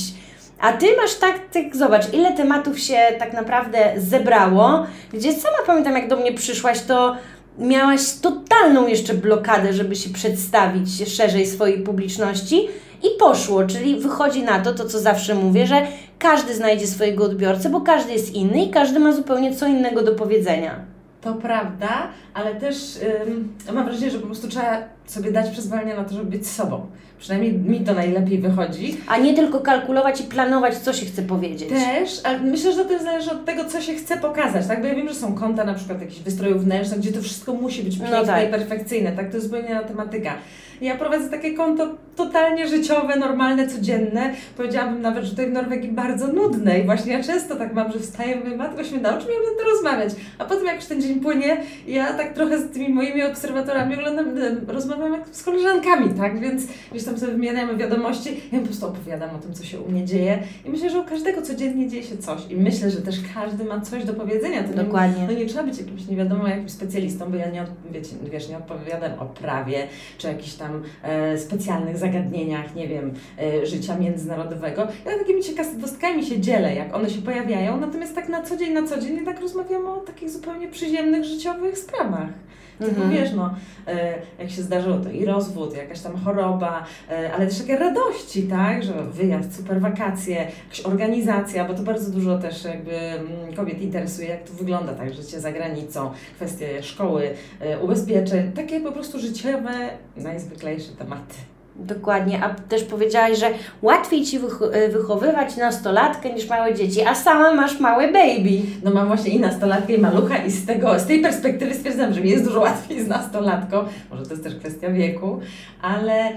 A 0.59 0.73
ty 0.73 0.85
masz 1.01 1.15
tak, 1.15 1.39
tak, 1.53 1.75
zobacz, 1.75 2.13
ile 2.13 2.33
tematów 2.33 2.79
się 2.79 2.97
tak 3.19 3.33
naprawdę 3.33 3.93
zebrało, 3.97 4.85
gdzie 5.13 5.33
sama 5.33 5.57
pamiętam, 5.67 5.93
jak 5.93 6.07
do 6.07 6.15
mnie 6.15 6.33
przyszłaś, 6.33 6.81
to 6.81 7.15
miałaś 7.59 8.01
totalną 8.21 8.87
jeszcze 8.87 9.13
blokadę, 9.13 9.73
żeby 9.73 9.95
się 9.95 10.09
przedstawić 10.09 11.15
szerzej 11.17 11.45
swojej 11.45 11.83
publiczności 11.83 12.67
i 13.03 13.07
poszło, 13.19 13.63
czyli 13.63 13.95
wychodzi 13.95 14.43
na 14.43 14.59
to, 14.59 14.73
to 14.73 14.85
co 14.85 14.99
zawsze 14.99 15.35
mówię, 15.35 15.67
że 15.67 15.87
każdy 16.19 16.55
znajdzie 16.55 16.87
swojego 16.87 17.25
odbiorcę, 17.25 17.69
bo 17.69 17.81
każdy 17.81 18.13
jest 18.13 18.33
inny 18.35 18.65
i 18.65 18.69
każdy 18.69 18.99
ma 18.99 19.11
zupełnie 19.11 19.55
co 19.55 19.67
innego 19.67 20.01
do 20.01 20.15
powiedzenia. 20.15 20.92
To 21.23 21.33
prawda, 21.33 22.07
ale 22.33 22.55
też 22.55 22.99
ym, 23.27 23.53
mam 23.73 23.85
wrażenie, 23.85 24.11
że 24.11 24.19
po 24.19 24.25
prostu 24.25 24.47
trzeba 24.47 24.77
sobie 25.05 25.31
dać 25.31 25.49
przyzwolenie 25.49 25.95
na 25.95 26.03
to, 26.03 26.13
żeby 26.15 26.31
być 26.31 26.47
sobą. 26.47 26.85
Przynajmniej 27.19 27.53
mi 27.53 27.81
to 27.81 27.93
najlepiej 27.93 28.39
wychodzi. 28.39 28.97
A 29.07 29.17
nie 29.17 29.33
tylko 29.33 29.59
kalkulować 29.59 30.21
i 30.21 30.23
planować, 30.23 30.77
co 30.77 30.93
się 30.93 31.05
chce 31.05 31.21
powiedzieć. 31.21 31.69
Też, 31.69 32.21
ale 32.23 32.39
myślę, 32.39 32.71
że 32.73 32.83
to 32.83 32.89
też 32.89 33.01
zależy 33.01 33.31
od 33.31 33.45
tego, 33.45 33.65
co 33.65 33.81
się 33.81 33.93
chce 33.93 34.17
pokazać, 34.17 34.67
tak? 34.67 34.81
Bo 34.81 34.87
ja 34.87 34.95
wiem, 34.95 35.09
że 35.09 35.15
są 35.15 35.35
konta 35.35 35.63
na 35.63 35.73
przykład 35.73 36.01
jakichś 36.01 36.19
wystrojów 36.21 36.63
wnętrznych, 36.63 36.99
gdzie 36.99 37.11
to 37.11 37.21
wszystko 37.21 37.53
musi 37.53 37.83
być 37.83 37.99
No 37.99 38.05
piękne 38.05 38.25
tak. 38.25 38.47
i 38.47 38.51
perfekcyjne, 38.51 39.11
tak? 39.11 39.29
To 39.29 39.33
jest 39.35 39.47
zupełnie 39.47 39.69
inna 39.69 39.83
tematyka. 39.83 40.33
Ja 40.81 40.95
prowadzę 40.97 41.29
takie 41.29 41.53
konto 41.53 41.87
totalnie 42.15 42.67
życiowe, 42.67 43.15
normalne, 43.15 43.67
codzienne. 43.67 44.33
Powiedziałabym 44.57 45.01
nawet, 45.01 45.23
że 45.23 45.29
tutaj 45.29 45.47
w 45.49 45.53
Norwegii 45.53 45.91
bardzo 45.91 46.27
nudne 46.27 46.79
i 46.79 46.83
właśnie 46.85 47.13
ja 47.13 47.23
często 47.23 47.55
tak 47.55 47.73
mam, 47.73 47.91
że 47.91 47.99
wstaję 47.99 48.35
mówię, 48.35 48.57
matko 48.57 48.83
święta, 48.83 49.17
o 49.17 49.21
czym 49.21 49.29
ja 49.29 49.35
będę 49.49 49.71
rozmawiać? 49.71 50.09
A 50.39 50.45
potem 50.45 50.65
jak 50.65 50.75
już 50.75 50.85
ten 50.85 51.01
dzień 51.01 51.19
płynie, 51.19 51.57
ja 51.87 52.13
tak 52.13 52.33
trochę 52.33 52.59
z 52.59 52.71
tymi 52.71 52.89
moimi 52.89 53.23
obserwatorami 53.23 53.95
oglądam, 53.95 54.37
e, 54.37 54.55
rozmawiam 54.93 55.19
jak 55.19 55.35
z 55.35 55.43
koleżankami, 55.43 56.09
tak? 56.17 56.39
Więc 56.39 56.63
gdzieś 56.91 57.03
tam 57.05 57.17
sobie 57.17 57.31
wymieniamy 57.31 57.77
wiadomości, 57.77 58.41
ja 58.51 58.59
po 58.59 58.65
prostu 58.65 58.87
opowiadam 58.87 59.35
o 59.35 59.39
tym, 59.39 59.53
co 59.53 59.63
się 59.63 59.79
u 59.81 59.91
mnie 59.91 60.05
dzieje 60.05 60.39
i 60.65 60.69
myślę, 60.69 60.89
że 60.89 60.99
u 60.99 61.03
każdego 61.05 61.41
codziennie 61.41 61.89
dzieje 61.89 62.03
się 62.03 62.17
coś 62.17 62.41
i 62.49 62.55
myślę, 62.57 62.89
że 62.91 63.01
też 63.01 63.15
każdy 63.33 63.63
ma 63.63 63.81
coś 63.81 64.05
do 64.05 64.13
powiedzenia. 64.13 64.63
To 64.63 64.69
nie- 64.69 64.75
Dokładnie. 64.83 65.27
no 65.27 65.33
nie 65.33 65.45
trzeba 65.45 65.63
być 65.63 65.77
jakimś 65.79 66.07
nie 66.07 66.15
wiadomo 66.17 66.47
jakim 66.47 66.69
specjalistą, 66.69 67.31
bo 67.31 67.37
ja 67.37 67.49
nie, 67.49 67.65
wiecie, 67.91 68.15
wiesz, 68.31 68.49
nie 68.49 68.57
odpowiadam 68.57 69.19
o 69.19 69.25
prawie, 69.25 69.87
czy 70.17 70.27
jakichś 70.27 70.53
tam 70.53 70.83
e, 71.03 71.37
specjalnych 71.37 71.97
zagadnieniach, 71.97 72.75
nie 72.75 72.87
wiem, 72.87 73.13
e, 73.39 73.65
życia 73.65 73.97
międzynarodowego. 73.99 74.81
Ja 75.05 75.17
takimi 75.19 75.41
ciekawostkami 75.43 76.25
się 76.25 76.39
dzielę, 76.41 76.75
jak 76.75 76.95
one 76.95 77.09
się 77.09 77.21
pojawiają, 77.21 77.79
natomiast 77.79 78.15
tak 78.15 78.29
na 78.29 78.41
co 78.43 78.57
dzień, 78.57 78.73
na 78.73 78.83
co 78.87 79.01
dzień 79.01 79.15
jednak 79.15 79.41
rozmawiamy 79.41 79.89
o 79.89 79.97
takich 79.99 80.29
zupełnie 80.29 80.67
przyziemnych, 80.67 81.23
życiowych 81.25 81.77
sprawach. 81.77 82.29
Tylko 82.79 83.01
Mhm. 83.01 83.11
wiesz, 83.11 83.33
no, 83.35 83.53
e, 83.87 84.13
jak 84.39 84.49
się 84.49 84.61
zdarzyło, 84.61 84.97
to 84.97 85.11
i 85.11 85.25
rozwód, 85.25 85.77
jakaś 85.77 85.99
tam 85.99 86.17
choroba, 86.17 86.85
e, 87.11 87.33
ale 87.33 87.47
też 87.47 87.59
takie 87.59 87.77
radości, 87.77 88.43
tak, 88.43 88.83
że 88.83 88.93
wyjazd, 89.03 89.55
super 89.55 89.81
wakacje, 89.81 90.35
jakaś 90.35 90.81
organizacja, 90.81 91.65
bo 91.65 91.73
to 91.73 91.83
bardzo 91.83 92.11
dużo 92.11 92.37
też 92.39 92.63
jakby 92.65 92.95
mm, 92.95 93.53
kobiet 93.55 93.81
interesuje, 93.81 94.29
jak 94.29 94.43
to 94.43 94.53
wygląda, 94.53 94.93
tak, 94.93 95.13
życie 95.13 95.39
za 95.39 95.51
granicą, 95.51 96.11
kwestie 96.35 96.83
szkoły, 96.83 97.33
e, 97.59 97.79
ubezpieczeń, 97.79 98.51
takie 98.51 98.79
po 98.79 98.91
prostu 98.91 99.19
życiowe, 99.19 99.89
najzwyklejsze 100.17 100.91
tematy. 100.91 101.35
Dokładnie, 101.75 102.43
a 102.43 102.49
też 102.49 102.83
powiedziałaś, 102.83 103.39
że 103.39 103.49
łatwiej 103.81 104.23
Ci 104.23 104.37
y, 104.37 104.89
wychowywać 104.89 105.57
nastolatkę 105.57 106.33
niż 106.33 106.49
małe 106.49 106.73
dzieci, 106.73 107.01
a 107.01 107.15
sama 107.15 107.53
masz 107.53 107.79
małe 107.79 108.07
baby. 108.07 108.61
No 108.83 108.91
mam 108.91 109.07
właśnie 109.07 109.31
i 109.31 109.39
nastolatkę 109.39 109.93
i 109.93 109.97
malucha 110.01 110.37
i 110.37 110.51
z 110.51 110.65
tego, 110.65 110.99
z 110.99 111.05
tej 111.05 111.21
perspektywy 111.21 111.73
stwierdzam, 111.73 112.13
że 112.13 112.21
mi 112.21 112.29
jest 112.29 112.43
dużo 112.43 112.59
łatwiej 112.59 113.03
z 113.03 113.07
nastolatką, 113.07 113.77
może 114.11 114.25
to 114.25 114.31
jest 114.31 114.43
też 114.43 114.55
kwestia 114.55 114.89
wieku, 114.89 115.39
ale 115.81 116.29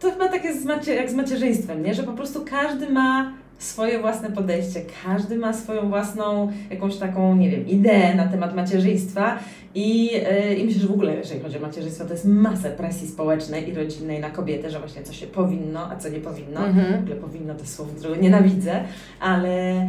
to 0.00 0.10
chyba 0.10 0.28
tak 0.28 0.44
jest 0.44 0.62
z 0.62 0.86
jak 0.86 1.10
z 1.10 1.14
macierzyństwem, 1.14 1.82
nie? 1.82 1.94
że 1.94 2.02
po 2.02 2.12
prostu 2.12 2.44
każdy 2.44 2.90
ma 2.90 3.32
swoje 3.58 3.98
własne 3.98 4.30
podejście, 4.30 4.82
każdy 5.04 5.36
ma 5.36 5.52
swoją 5.52 5.88
własną 5.88 6.52
jakąś 6.70 6.96
taką, 6.96 7.36
nie 7.36 7.50
wiem, 7.50 7.68
ideę 7.68 8.14
na 8.14 8.26
temat 8.26 8.56
macierzyństwa 8.56 9.38
i, 9.74 10.04
yy, 10.12 10.54
i 10.54 10.64
myślę, 10.64 10.80
że 10.80 10.88
w 10.88 10.92
ogóle 10.92 11.14
jeżeli 11.16 11.40
chodzi 11.40 11.58
o 11.58 11.60
macierzyństwo, 11.60 12.04
to 12.04 12.12
jest 12.12 12.24
masę 12.24 12.70
presji 12.70 13.08
społecznej 13.08 13.68
i 13.68 13.74
rodzinnej 13.74 14.20
na 14.20 14.30
kobietę, 14.30 14.70
że 14.70 14.78
właśnie 14.78 15.02
co 15.02 15.12
się 15.12 15.26
powinno, 15.26 15.90
a 15.90 15.96
co 15.96 16.08
nie 16.08 16.20
powinno. 16.20 16.60
W 16.60 16.64
Mhm. 16.64 16.94
ogóle 17.00 17.16
powinno 17.16 17.54
to 17.54 17.66
słowo, 17.66 17.92
którego 17.98 18.22
nienawidzę, 18.22 18.80
ale, 19.20 19.86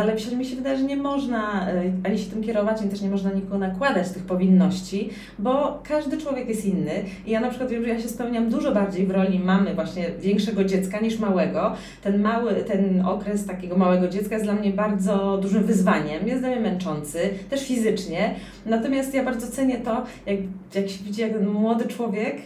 ale 0.00 0.14
myślę, 0.14 0.30
że 0.30 0.36
mi 0.36 0.44
się 0.44 0.56
wydaje, 0.56 0.78
że 0.78 0.84
nie 0.84 0.96
można 0.96 1.70
y, 1.70 1.92
ani 2.04 2.18
się 2.18 2.30
tym 2.30 2.42
kierować, 2.42 2.80
ani 2.80 2.90
też 2.90 3.00
nie 3.00 3.10
można 3.10 3.32
nikogo 3.32 3.58
nakładać 3.58 4.10
tych 4.10 4.22
powinności, 4.22 5.10
bo 5.38 5.80
każdy 5.88 6.16
człowiek 6.16 6.48
jest 6.48 6.64
inny 6.64 6.92
i 7.26 7.30
ja 7.30 7.40
na 7.40 7.48
przykład 7.48 7.70
wiem, 7.70 7.82
że 7.84 7.88
ja 7.88 8.00
się 8.00 8.08
spełniam 8.08 8.50
dużo 8.50 8.74
bardziej 8.74 9.06
w 9.06 9.10
roli 9.10 9.38
mamy 9.38 9.74
właśnie 9.74 10.04
większego 10.20 10.64
dziecka 10.64 11.00
niż 11.00 11.18
małego. 11.18 11.72
Ten 12.02 12.22
mały, 12.22 12.54
ten 12.54 13.02
okres 13.06 13.46
takiego 13.46 13.76
małego 13.76 14.08
dziecka 14.08 14.34
jest 14.34 14.46
dla 14.46 14.54
mnie 14.54 14.70
bardzo 14.70 15.38
dużym 15.42 15.64
wyzwaniem, 15.64 16.28
jest 16.28 16.40
dla 16.42 16.50
mnie 16.50 16.60
męczący, 16.60 17.18
też 17.50 17.66
fizycznie, 17.68 18.34
natomiast 18.66 18.87
ja 19.14 19.24
bardzo 19.24 19.46
cenię 19.50 19.78
to, 19.78 20.04
jak, 20.26 20.38
jak 20.74 20.88
się 20.88 21.04
widzi, 21.04 21.20
jak 21.20 21.42
młody 21.42 21.86
człowiek 21.86 22.36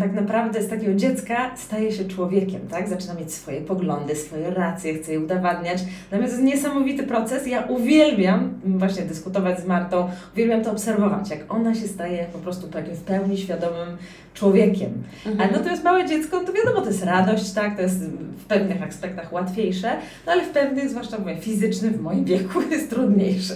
tak 0.00 0.12
naprawdę 0.12 0.62
z 0.62 0.68
takiego 0.68 0.94
dziecka 0.94 1.56
staje 1.56 1.92
się 1.92 2.04
człowiekiem, 2.04 2.60
tak? 2.70 2.88
Zaczyna 2.88 3.14
mieć 3.14 3.32
swoje 3.32 3.60
poglądy, 3.60 4.16
swoje 4.16 4.50
racje, 4.50 4.94
chce 4.94 5.12
je 5.12 5.20
udowadniać. 5.20 5.78
Natomiast 6.10 6.34
to 6.34 6.40
jest 6.42 6.54
niesamowity 6.54 7.02
proces. 7.02 7.46
Ja 7.46 7.62
uwielbiam 7.62 8.50
właśnie 8.64 9.02
dyskutować 9.02 9.60
z 9.60 9.66
Martą, 9.66 10.08
uwielbiam 10.34 10.64
to 10.64 10.72
obserwować, 10.72 11.30
jak 11.30 11.54
ona 11.54 11.74
się 11.74 11.88
staje 11.88 12.26
po 12.32 12.38
prostu 12.38 12.68
takim 12.68 12.94
w 12.94 13.00
pełni 13.02 13.38
świadomym 13.38 13.96
człowiekiem. 14.34 14.92
A 15.26 15.28
Mhm. 15.28 15.52
natomiast 15.52 15.84
małe 15.84 16.06
dziecko, 16.06 16.40
to 16.40 16.52
wiadomo, 16.52 16.80
to 16.80 16.86
jest 16.88 17.04
radość, 17.04 17.52
tak? 17.52 17.76
To 17.76 17.82
jest 17.82 18.00
pewnych 18.48 18.82
aspektach 18.82 19.32
łatwiejsze, 19.32 19.92
no 20.26 20.32
ale 20.32 20.42
w 20.42 20.48
pewnych, 20.48 20.90
zwłaszcza 20.90 21.18
mówię, 21.18 21.36
fizycznym 21.36 21.92
w 21.92 22.00
moim 22.00 22.24
wieku 22.24 22.62
jest 22.70 22.90
trudniejsze. 22.90 23.54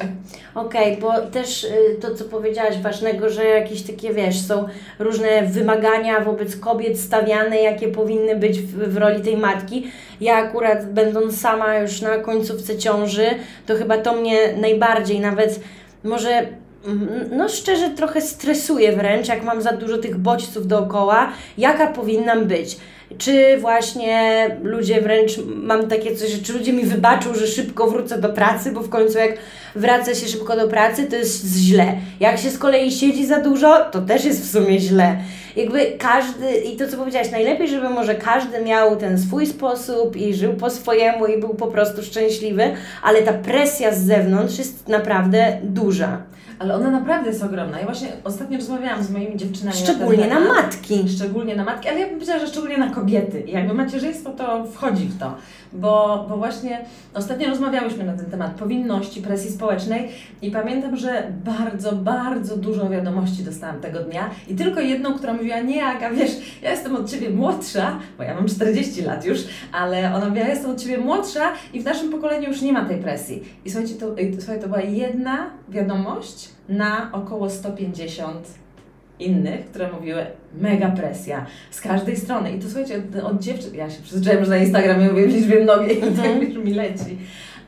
Okej, 0.54 0.96
bo 1.00 1.20
też 1.20 1.64
y, 1.64 1.68
to, 2.00 2.14
co 2.14 2.24
powiedziałaś 2.24 2.78
ważnego, 2.78 3.30
że 3.30 3.44
jakieś 3.44 3.82
takie, 3.82 4.14
wiesz, 4.14 4.40
są 4.40 4.64
różne 4.98 5.42
wymagania 5.46 5.99
wobec 6.24 6.56
kobiet 6.56 6.98
stawiane, 6.98 7.62
jakie 7.62 7.88
powinny 7.88 8.36
być 8.36 8.60
w, 8.60 8.92
w 8.92 8.96
roli 8.96 9.22
tej 9.22 9.36
matki. 9.36 9.90
Ja 10.20 10.36
akurat, 10.36 10.92
będąc 10.92 11.40
sama 11.40 11.78
już 11.78 12.00
na 12.00 12.18
końcówce 12.18 12.78
ciąży, 12.78 13.26
to 13.66 13.74
chyba 13.74 13.98
to 13.98 14.14
mnie 14.14 14.56
najbardziej 14.56 15.20
nawet 15.20 15.60
może 16.04 16.46
no 17.30 17.48
szczerze 17.48 17.90
trochę 17.90 18.20
stresuje 18.20 18.96
wręcz, 18.96 19.28
jak 19.28 19.44
mam 19.44 19.62
za 19.62 19.72
dużo 19.72 19.98
tych 19.98 20.18
bodźców 20.18 20.66
dookoła, 20.66 21.32
jaka 21.58 21.86
powinnam 21.86 22.44
być. 22.44 22.76
Czy 23.18 23.58
właśnie 23.58 24.46
ludzie 24.62 25.00
wręcz, 25.00 25.32
mam 25.46 25.88
takie 25.88 26.16
coś, 26.16 26.30
że 26.30 26.42
czy 26.42 26.52
ludzie 26.52 26.72
mi 26.72 26.84
wybaczą, 26.84 27.34
że 27.34 27.46
szybko 27.46 27.90
wrócę 27.90 28.18
do 28.18 28.28
pracy, 28.28 28.72
bo 28.72 28.80
w 28.80 28.88
końcu 28.88 29.18
jak 29.18 29.36
wraca 29.74 30.14
się 30.14 30.28
szybko 30.28 30.56
do 30.56 30.68
pracy, 30.68 31.06
to 31.06 31.16
jest 31.16 31.46
źle. 31.56 31.92
Jak 32.20 32.38
się 32.38 32.50
z 32.50 32.58
kolei 32.58 32.90
siedzi 32.90 33.26
za 33.26 33.40
dużo, 33.40 33.84
to 33.92 34.00
też 34.00 34.24
jest 34.24 34.42
w 34.42 34.50
sumie 34.50 34.80
źle. 34.80 35.16
Jakby 35.56 35.92
każdy, 35.98 36.56
i 36.56 36.76
to 36.76 36.88
co 36.88 36.96
powiedziałaś, 36.96 37.30
najlepiej, 37.30 37.68
żeby 37.68 37.88
może 37.88 38.14
każdy 38.14 38.64
miał 38.64 38.96
ten 38.96 39.18
swój 39.18 39.46
sposób 39.46 40.16
i 40.16 40.34
żył 40.34 40.52
po 40.52 40.70
swojemu 40.70 41.26
i 41.26 41.40
był 41.40 41.54
po 41.54 41.66
prostu 41.66 42.02
szczęśliwy, 42.02 42.74
ale 43.02 43.22
ta 43.22 43.32
presja 43.32 43.94
z 43.94 44.02
zewnątrz 44.02 44.58
jest 44.58 44.88
naprawdę 44.88 45.58
duża. 45.62 46.22
Ale 46.60 46.74
ona 46.74 46.90
naprawdę 46.90 47.28
jest 47.28 47.42
ogromna. 47.42 47.78
Ja 47.78 47.84
właśnie 47.84 48.08
ostatnio 48.24 48.58
rozmawiałam 48.58 49.02
z 49.02 49.10
moimi 49.10 49.36
dziewczynami. 49.36 49.76
Szczególnie 49.76 50.26
na, 50.26 50.40
na 50.40 50.46
ten 50.46 50.48
matki. 50.48 51.08
Szczególnie 51.08 51.56
na 51.56 51.64
matki, 51.64 51.88
ale 51.88 51.98
ja 52.00 52.06
bym 52.06 52.14
powiedziała, 52.14 52.40
że 52.40 52.46
szczególnie 52.46 52.78
na 52.78 52.90
kobiety. 52.90 53.40
I 53.40 53.52
jakby 53.52 53.74
macierzyństwo 53.74 54.30
to 54.30 54.64
wchodzi 54.64 55.06
w 55.06 55.18
to. 55.18 55.34
Bo, 55.72 56.26
bo 56.28 56.36
właśnie 56.36 56.84
ostatnio 57.14 57.48
rozmawiałyśmy 57.48 58.04
na 58.04 58.12
ten 58.12 58.26
temat 58.26 58.54
powinności, 58.54 59.22
presji 59.22 59.50
społecznej 59.50 60.08
i 60.42 60.50
pamiętam, 60.50 60.96
że 60.96 61.32
bardzo, 61.44 61.92
bardzo 61.92 62.56
dużo 62.56 62.88
wiadomości 62.88 63.42
dostałam 63.42 63.80
tego 63.80 64.00
dnia 64.00 64.30
i 64.48 64.54
tylko 64.54 64.80
jedną, 64.80 65.14
która 65.14 65.32
mówiła, 65.32 65.60
nie 65.60 65.86
Aga, 65.86 66.10
wiesz, 66.10 66.30
ja 66.62 66.70
jestem 66.70 66.96
od 66.96 67.10
Ciebie 67.10 67.30
młodsza, 67.30 67.98
bo 68.18 68.24
ja 68.24 68.34
mam 68.34 68.48
40 68.48 69.02
lat 69.02 69.24
już, 69.24 69.38
ale 69.72 70.14
ona 70.14 70.28
mówiła, 70.28 70.46
ja 70.46 70.50
jestem 70.52 70.70
od 70.70 70.82
Ciebie 70.82 70.98
młodsza 70.98 71.52
i 71.72 71.80
w 71.80 71.84
naszym 71.84 72.10
pokoleniu 72.10 72.48
już 72.48 72.62
nie 72.62 72.72
ma 72.72 72.84
tej 72.84 72.98
presji. 72.98 73.42
I 73.64 73.70
słuchajcie, 73.70 73.94
to, 73.94 74.16
i 74.16 74.36
słuchajcie, 74.36 74.62
to 74.62 74.68
była 74.68 74.80
jedna 74.80 75.50
wiadomość 75.68 76.48
na 76.68 77.12
około 77.12 77.50
150 77.50 78.48
innych, 79.22 79.66
które 79.66 79.92
mówiły 79.92 80.26
mega 80.60 80.88
presja 80.90 81.46
z 81.70 81.80
każdej 81.80 82.16
strony. 82.16 82.52
I 82.52 82.58
to 82.58 82.66
słuchajcie, 82.66 83.02
od, 83.18 83.24
od 83.24 83.42
dziewczyn, 83.42 83.74
ja 83.74 83.90
się 83.90 84.02
przyzwyczaiłam, 84.02 84.44
że 84.44 84.50
na 84.50 84.56
Instagramie 84.56 85.08
mówię 85.08 85.28
w 85.28 85.34
liczbie 85.34 85.60
mnogiej 85.60 85.98
i 85.98 86.12
tak 86.16 86.42
już 86.42 86.64
mi 86.64 86.74
leci. 86.74 87.18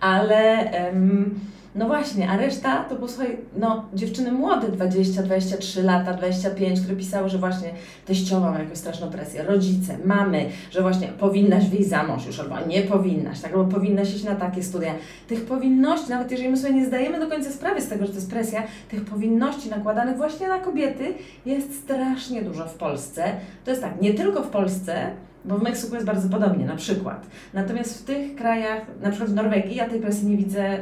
Ale 0.00 0.70
em, 0.70 1.34
no 1.74 1.86
właśnie, 1.86 2.30
a 2.30 2.36
reszta 2.36 2.84
to 2.84 2.96
posłuchaj, 2.96 3.36
no 3.56 3.84
dziewczyny 3.94 4.32
młode, 4.32 4.68
20, 4.68 5.22
23 5.22 5.82
lata, 5.82 6.14
25, 6.14 6.80
które 6.80 6.96
pisały, 6.96 7.28
że 7.28 7.38
właśnie 7.38 7.70
teściowa 8.06 8.50
ma 8.50 8.58
jakąś 8.58 8.78
straszną 8.78 9.10
presję, 9.10 9.42
rodzice, 9.42 9.98
mamy, 10.04 10.46
że 10.70 10.82
właśnie 10.82 11.08
powinnaś 11.08 11.68
wyjść 11.68 11.88
za 11.88 12.02
mąż 12.02 12.26
już, 12.26 12.40
albo 12.40 12.56
nie 12.66 12.82
powinnaś, 12.82 13.40
tak, 13.40 13.52
albo 13.52 13.64
powinnaś 13.64 14.14
iść 14.14 14.24
na 14.24 14.34
takie 14.34 14.62
studia. 14.62 14.94
Tych 15.28 15.44
powinności, 15.44 16.10
nawet 16.10 16.30
jeżeli 16.30 16.48
my 16.48 16.56
sobie 16.56 16.74
nie 16.74 16.86
zdajemy 16.86 17.20
do 17.20 17.28
końca 17.28 17.50
sprawy 17.50 17.80
z 17.80 17.88
tego, 17.88 18.06
że 18.06 18.12
to 18.12 18.16
jest 18.16 18.30
presja, 18.30 18.62
tych 18.88 19.04
powinności 19.04 19.70
nakładanych 19.70 20.16
właśnie 20.16 20.48
na 20.48 20.58
kobiety 20.58 21.14
jest 21.46 21.82
strasznie 21.82 22.42
dużo 22.42 22.66
w 22.66 22.74
Polsce. 22.74 23.24
To 23.64 23.70
jest 23.70 23.82
tak, 23.82 24.00
nie 24.00 24.14
tylko 24.14 24.42
w 24.42 24.48
Polsce, 24.48 25.10
bo 25.44 25.58
w 25.58 25.62
Meksyku 25.62 25.94
jest 25.94 26.06
bardzo 26.06 26.28
podobnie, 26.28 26.66
na 26.66 26.76
przykład. 26.76 27.26
Natomiast 27.54 28.02
w 28.02 28.04
tych 28.04 28.36
krajach, 28.36 28.82
na 29.02 29.10
przykład 29.10 29.30
w 29.30 29.34
Norwegii, 29.34 29.76
ja 29.76 29.88
tej 29.88 30.00
presji 30.00 30.28
nie 30.28 30.36
widzę 30.36 30.78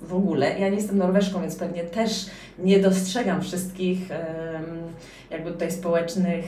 w 0.00 0.14
ogóle. 0.14 0.58
Ja 0.58 0.68
nie 0.68 0.76
jestem 0.76 0.98
Norweszką, 0.98 1.40
więc 1.40 1.56
pewnie 1.56 1.84
też 1.84 2.26
nie 2.58 2.78
dostrzegam 2.78 3.42
wszystkich 3.42 4.10
jakby 5.30 5.52
tutaj 5.52 5.72
społecznych 5.72 6.44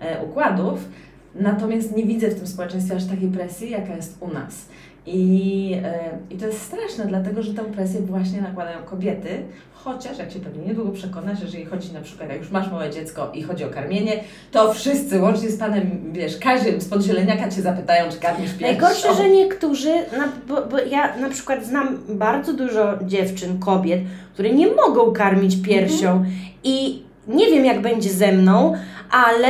e, 0.00 0.24
układów. 0.24 0.88
Natomiast 1.34 1.96
nie 1.96 2.04
widzę 2.04 2.28
w 2.28 2.34
tym 2.34 2.46
społeczeństwie 2.46 2.96
aż 2.96 3.04
takiej 3.04 3.28
presji, 3.28 3.70
jaka 3.70 3.96
jest 3.96 4.16
u 4.20 4.28
nas. 4.28 4.68
I, 5.06 5.72
e, 5.84 6.18
I 6.30 6.36
to 6.36 6.46
jest 6.46 6.62
straszne, 6.62 7.06
dlatego 7.06 7.42
że 7.42 7.54
tę 7.54 7.64
presję 7.64 8.00
właśnie 8.00 8.40
nakładają 8.40 8.82
kobiety, 8.82 9.42
chociaż 9.86 10.18
jak 10.18 10.32
się 10.32 10.38
pewnie 10.40 10.66
niedługo 10.66 10.90
przekonasz, 10.90 11.40
jeżeli 11.42 11.64
chodzi 11.64 11.92
na 11.92 12.00
przykład, 12.00 12.28
jak 12.28 12.38
już 12.38 12.50
masz 12.50 12.70
małe 12.70 12.90
dziecko 12.90 13.30
i 13.34 13.42
chodzi 13.42 13.64
o 13.64 13.68
karmienie, 13.68 14.12
to 14.50 14.72
wszyscy 14.72 15.20
łącznie 15.20 15.50
z 15.50 15.58
panem, 15.58 16.12
wiesz, 16.12 16.38
Kaziem 16.38 16.80
spod 16.80 17.02
zieleniaka 17.02 17.48
cię 17.50 17.62
zapytają, 17.62 18.10
czy 18.10 18.18
karmisz 18.18 18.52
piersią. 18.52 18.66
Najgorsze, 18.66 19.14
że 19.14 19.30
niektórzy, 19.30 19.92
na, 19.92 20.28
bo, 20.48 20.66
bo 20.66 20.78
ja 20.78 21.16
na 21.16 21.28
przykład 21.28 21.64
znam 21.64 21.98
bardzo 22.08 22.52
dużo 22.52 22.98
dziewczyn, 23.02 23.58
kobiet, 23.58 24.00
które 24.34 24.50
nie 24.50 24.66
mogą 24.66 25.12
karmić 25.12 25.56
piersią 25.62 26.24
i 26.64 27.02
nie 27.28 27.46
wiem 27.46 27.64
jak 27.64 27.82
będzie 27.82 28.10
ze 28.10 28.32
mną, 28.32 28.74
ale 29.10 29.48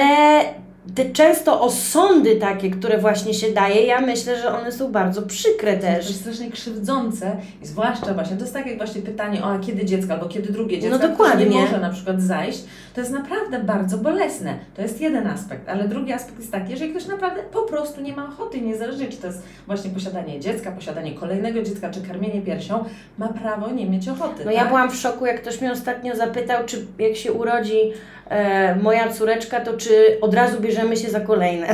te 0.95 1.11
często 1.11 1.61
osądy 1.61 2.37
takie, 2.37 2.71
które 2.71 2.99
właśnie 2.99 3.35
się 3.35 3.53
daje, 3.53 3.87
ja 3.87 4.01
myślę, 4.01 4.39
że 4.43 4.59
one 4.59 4.73
są 4.73 4.93
bardzo 4.93 5.23
przykre 5.23 5.77
To 5.77 5.87
jest 5.87 6.09
też. 6.09 6.17
strasznie 6.17 6.51
krzywdzące 6.51 7.37
i 7.63 7.67
zwłaszcza 7.67 8.15
właśnie, 8.15 8.37
to 8.37 8.43
jest 8.43 8.55
tak 8.55 8.67
jak 8.67 8.77
właśnie 8.77 9.03
pytanie 9.03 9.43
o 9.43 9.47
a 9.47 9.59
kiedy 9.59 9.85
dziecko, 9.85 10.13
albo 10.13 10.27
kiedy 10.27 10.53
drugie 10.53 10.81
dziecko, 10.81 10.99
No 10.99 11.09
dokładnie. 11.09 11.47
nie 11.47 11.61
może 11.61 11.81
na 11.81 11.91
przykład 11.91 12.23
zajść, 12.23 12.65
to 12.95 13.01
jest 13.01 13.13
naprawdę 13.13 13.59
bardzo 13.61 13.99
bolesne. 13.99 14.55
To 14.77 14.83
jest 14.83 15.01
jeden 15.01 15.27
aspekt, 15.27 15.69
ale 15.69 15.89
drugi 15.89 16.13
aspekt 16.13 16.39
jest 16.39 16.53
taki, 16.53 16.71
jeżeli 16.71 16.91
ktoś 16.91 17.07
naprawdę 17.07 17.43
po 17.43 17.63
prostu 17.63 18.01
nie 18.01 18.17
ma 18.17 18.29
ochoty, 18.29 18.61
niezależnie 18.61 19.09
czy 19.09 19.17
to 19.17 19.27
jest 19.27 19.43
właśnie 19.67 19.91
posiadanie 19.91 20.41
dziecka, 20.41 20.73
posiadanie 20.73 21.13
kolejnego 21.15 21.63
dziecka, 21.63 21.91
czy 21.91 22.01
karmienie 22.03 22.43
piersią, 22.43 22.85
ma 23.19 23.29
prawo 23.29 23.71
nie 23.71 23.87
mieć 23.87 24.09
ochoty. 24.09 24.39
No 24.39 24.45
tak? 24.45 24.55
ja 24.55 24.67
byłam 24.67 24.91
w 24.91 24.97
szoku, 24.97 25.27
jak 25.27 25.41
ktoś 25.43 25.61
mnie 25.61 25.73
ostatnio 25.73 26.17
zapytał, 26.17 26.65
czy 26.67 26.87
jak 26.99 27.17
się 27.17 27.33
urodzi 27.33 27.93
e, 28.29 28.77
moja 28.77 29.13
córeczka, 29.13 29.61
to 29.61 29.77
czy 29.77 30.19
od 30.21 30.35
razu 30.35 30.61
bierzemy 30.61 30.97
się 30.97 31.11
za 31.11 31.21
kolejne. 31.21 31.67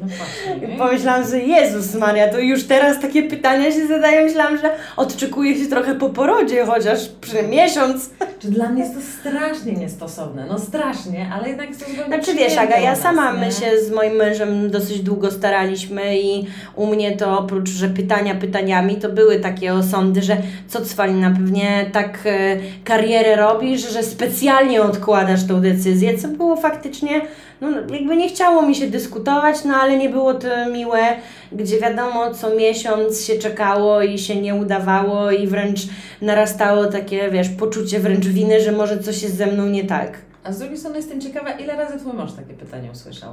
No 0.00 0.08
właśnie. 0.16 0.78
Pomyślałam, 0.78 1.30
że 1.30 1.38
Jezus 1.38 1.94
Maria, 1.94 2.28
to 2.28 2.38
już 2.38 2.64
teraz 2.64 3.00
takie 3.00 3.22
pytania 3.22 3.72
się 3.72 3.86
zadają. 3.86 4.24
Myślałam, 4.24 4.58
że 4.58 4.70
odczekuje 4.96 5.56
się 5.56 5.66
trochę 5.66 5.94
po 5.94 6.08
porodzie, 6.08 6.66
chociaż 6.66 6.98
przy 7.20 7.42
miesiąc. 7.42 8.10
Czy 8.44 8.50
dla 8.50 8.68
mnie 8.68 8.82
jest 8.82 8.94
to 8.94 9.00
strasznie 9.00 9.72
niestosowne, 9.72 10.46
no 10.48 10.58
strasznie, 10.58 11.30
ale 11.32 11.48
jednak 11.48 11.68
jest 11.68 11.80
to 11.80 11.90
zupełnie 11.90 12.14
Znaczy 12.14 12.34
wiesz, 12.34 12.58
Aga, 12.58 12.78
ja 12.78 12.90
nas, 12.90 13.00
sama, 13.00 13.32
nie? 13.32 13.40
my 13.40 13.52
się 13.52 13.84
z 13.86 13.90
moim 13.90 14.12
mężem 14.12 14.70
dosyć 14.70 15.00
długo 15.00 15.30
staraliśmy 15.30 16.18
i 16.18 16.46
u 16.76 16.86
mnie 16.86 17.16
to 17.16 17.38
oprócz, 17.38 17.68
że 17.68 17.88
pytania 17.88 18.34
pytaniami, 18.34 18.96
to 18.96 19.08
były 19.08 19.40
takie 19.40 19.74
osądy, 19.74 20.22
że 20.22 20.36
co 20.68 20.80
Cwalina, 20.80 21.30
pewnie 21.30 21.90
tak 21.92 22.18
e, 22.26 22.56
karierę 22.84 23.36
robisz, 23.36 23.92
że 23.92 24.02
specjalnie 24.02 24.82
odkładasz 24.82 25.46
tą 25.46 25.60
decyzję, 25.60 26.18
co 26.18 26.28
było 26.28 26.56
faktycznie, 26.56 27.20
no 27.60 27.68
jakby 27.70 28.16
nie 28.16 28.28
chciało 28.28 28.62
mi 28.62 28.74
się 28.74 28.86
dyskutować, 28.86 29.64
no 29.64 29.74
ale 29.74 29.98
nie 29.98 30.08
było 30.08 30.34
to 30.34 30.48
miłe, 30.72 31.16
gdzie 31.52 31.80
wiadomo, 31.80 32.34
co 32.34 32.56
miesiąc 32.56 33.24
się 33.24 33.38
czekało 33.38 34.02
i 34.02 34.18
się 34.18 34.36
nie 34.40 34.54
udawało 34.54 35.30
i 35.30 35.46
wręcz 35.46 35.80
narastało 36.22 36.86
takie, 36.86 37.30
wiesz, 37.30 37.48
poczucie 37.48 38.00
wręcz 38.00 38.26
winy, 38.26 38.60
że 38.60 38.72
może 38.72 38.98
coś 38.98 39.22
jest 39.22 39.36
ze 39.36 39.46
mną 39.46 39.66
nie 39.66 39.84
tak. 39.84 40.18
A 40.44 40.52
z 40.52 40.58
drugiej 40.58 40.78
strony 40.78 40.96
jestem 40.96 41.20
ciekawa, 41.20 41.50
ile 41.50 41.76
razy 41.76 41.98
Twój 41.98 42.12
mąż 42.12 42.32
takie 42.32 42.54
pytanie 42.54 42.90
usłyszał? 42.90 43.32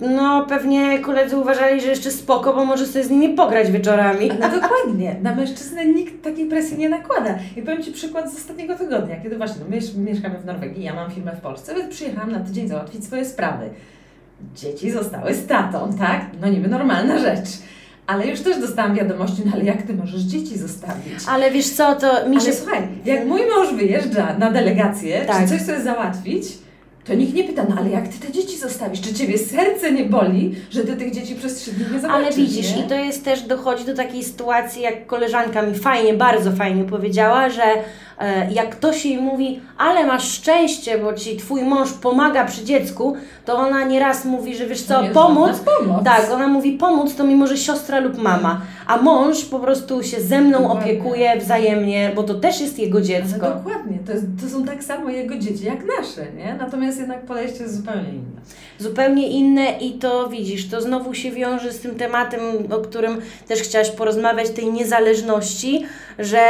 No, 0.00 0.46
pewnie 0.48 0.98
koledzy 0.98 1.36
uważali, 1.36 1.80
że 1.80 1.86
jeszcze 1.88 2.10
spoko, 2.10 2.54
bo 2.54 2.64
może 2.64 2.86
sobie 2.86 3.04
z 3.04 3.10
nimi 3.10 3.28
pograć 3.28 3.70
wieczorami. 3.70 4.30
Ale 4.30 4.60
dokładnie, 4.60 5.16
na 5.22 5.34
mężczyznę 5.34 5.86
nikt 5.86 6.24
takiej 6.24 6.46
presji 6.46 6.78
nie 6.78 6.88
nakłada. 6.88 7.34
I 7.56 7.62
powiem 7.62 7.82
Ci 7.82 7.92
przykład 7.92 8.32
z 8.32 8.36
ostatniego 8.36 8.74
tygodnia, 8.74 9.16
kiedy 9.22 9.36
właśnie 9.36 9.60
no, 9.60 9.66
my 9.70 10.10
mieszkamy 10.12 10.38
w 10.38 10.44
Norwegii, 10.44 10.84
ja 10.84 10.94
mam 10.94 11.10
firmę 11.10 11.32
w 11.36 11.40
Polsce, 11.40 11.74
więc 11.74 11.94
przyjechałam 11.94 12.32
na 12.32 12.40
tydzień 12.40 12.68
załatwić 12.68 13.04
swoje 13.04 13.24
sprawy. 13.24 13.70
Dzieci 14.54 14.90
zostały 14.90 15.34
z 15.34 15.46
tatą, 15.46 15.92
tak? 15.98 16.26
No 16.40 16.48
niby 16.48 16.68
normalna 16.68 17.18
rzecz. 17.18 17.48
Ale 18.06 18.26
już 18.26 18.40
też 18.40 18.58
dostałam 18.60 18.94
wiadomości, 18.94 19.42
no 19.46 19.52
ale 19.54 19.64
jak 19.64 19.82
Ty 19.82 19.94
możesz 19.94 20.20
dzieci 20.20 20.58
zostawić? 20.58 21.14
Ale 21.28 21.50
wiesz 21.50 21.70
co, 21.70 21.94
to 21.94 22.28
mi 22.28 22.36
się... 22.40 22.46
Ale 22.46 22.56
słuchaj, 22.56 22.82
jak 23.04 23.26
mój 23.26 23.40
mąż 23.56 23.74
wyjeżdża 23.74 24.38
na 24.38 24.50
delegację, 24.50 25.24
Tak. 25.26 25.42
czy 25.42 25.48
coś 25.48 25.62
sobie 25.62 25.80
załatwić, 25.80 26.44
to 27.08 27.14
nikt 27.14 27.34
nie 27.34 27.44
pyta, 27.44 27.66
no 27.68 27.76
ale 27.78 27.90
jak 27.90 28.08
ty 28.08 28.26
te 28.26 28.32
dzieci 28.32 28.58
zostawisz? 28.58 29.00
Czy 29.00 29.14
ciebie 29.14 29.38
serce 29.38 29.92
nie 29.92 30.04
boli, 30.04 30.54
że 30.70 30.84
ty 30.84 30.96
tych 30.96 31.14
dzieci 31.14 31.34
przez 31.34 31.54
trzy 31.54 31.72
dni 31.72 31.84
nie 31.92 32.00
zobaczysz? 32.00 32.26
Ale 32.26 32.32
widzisz, 32.32 32.76
nie? 32.76 32.84
i 32.84 32.88
to 32.88 32.94
jest 32.94 33.24
też, 33.24 33.42
dochodzi 33.42 33.84
do 33.84 33.94
takiej 33.94 34.24
sytuacji, 34.24 34.82
jak 34.82 35.06
koleżanka 35.06 35.62
mi 35.62 35.74
fajnie, 35.74 36.14
bardzo 36.14 36.52
fajnie 36.52 36.84
powiedziała, 36.84 37.50
że 37.50 37.62
jak 38.50 38.70
ktoś 38.70 39.04
jej 39.06 39.18
mówi, 39.18 39.60
ale 39.78 40.06
masz 40.06 40.30
szczęście, 40.32 40.98
bo 40.98 41.12
ci 41.12 41.36
twój 41.36 41.62
mąż 41.62 41.92
pomaga 41.92 42.44
przy 42.44 42.64
dziecku, 42.64 43.16
to 43.44 43.56
ona 43.56 43.84
nieraz 43.84 44.24
mówi, 44.24 44.56
że 44.56 44.66
wiesz 44.66 44.82
co, 44.82 45.00
pomóc, 45.14 45.56
pomoc. 45.58 46.04
tak, 46.04 46.30
ona 46.32 46.48
mówi 46.48 46.72
pomóc 46.72 47.14
to 47.14 47.24
mi 47.24 47.34
może 47.34 47.56
siostra 47.56 48.00
lub 48.00 48.18
mama, 48.18 48.60
a 48.86 48.96
mąż 48.96 49.44
po 49.44 49.58
prostu 49.58 50.02
się 50.02 50.20
ze 50.20 50.40
mną 50.40 50.58
Dokładnie. 50.62 50.82
opiekuje 50.92 51.36
wzajemnie, 51.36 52.12
bo 52.14 52.22
to 52.22 52.34
też 52.34 52.60
jest 52.60 52.78
jego 52.78 52.98
Ale 52.98 53.06
dziecko. 53.06 53.38
dokładnie, 53.50 53.98
to, 54.06 54.12
jest, 54.12 54.24
to 54.42 54.48
są 54.48 54.64
tak 54.64 54.84
samo 54.84 55.10
jego 55.10 55.36
dzieci 55.38 55.64
jak 55.64 55.78
nasze, 55.98 56.32
nie? 56.36 56.54
Natomiast 56.58 56.98
jednak 56.98 57.20
podejście 57.26 57.62
jest 57.62 57.76
zupełnie 57.76 58.08
inne. 58.08 58.40
zupełnie 58.78 59.28
inne 59.28 59.70
i 59.80 59.92
to 59.92 60.28
widzisz, 60.28 60.68
to 60.70 60.80
znowu 60.80 61.14
się 61.14 61.30
wiąże 61.30 61.72
z 61.72 61.80
tym 61.80 61.94
tematem, 61.94 62.40
o 62.70 62.78
którym 62.78 63.20
też 63.48 63.60
chciałaś 63.60 63.90
porozmawiać, 63.90 64.50
tej 64.50 64.72
niezależności, 64.72 65.84
że 66.18 66.40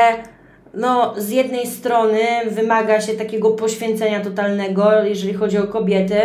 no, 0.74 1.14
z 1.18 1.30
jednej 1.30 1.66
strony 1.66 2.20
wymaga 2.50 3.00
się 3.00 3.14
takiego 3.14 3.50
poświęcenia 3.50 4.20
totalnego, 4.20 5.02
jeżeli 5.02 5.34
chodzi 5.34 5.58
o 5.58 5.66
kobiety, 5.66 6.20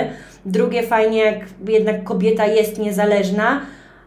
drugie 0.46 0.84
fajnie, 0.84 1.18
jak 1.18 1.40
jednak 1.68 2.04
kobieta 2.04 2.46
jest 2.46 2.78
niezależna, 2.78 3.62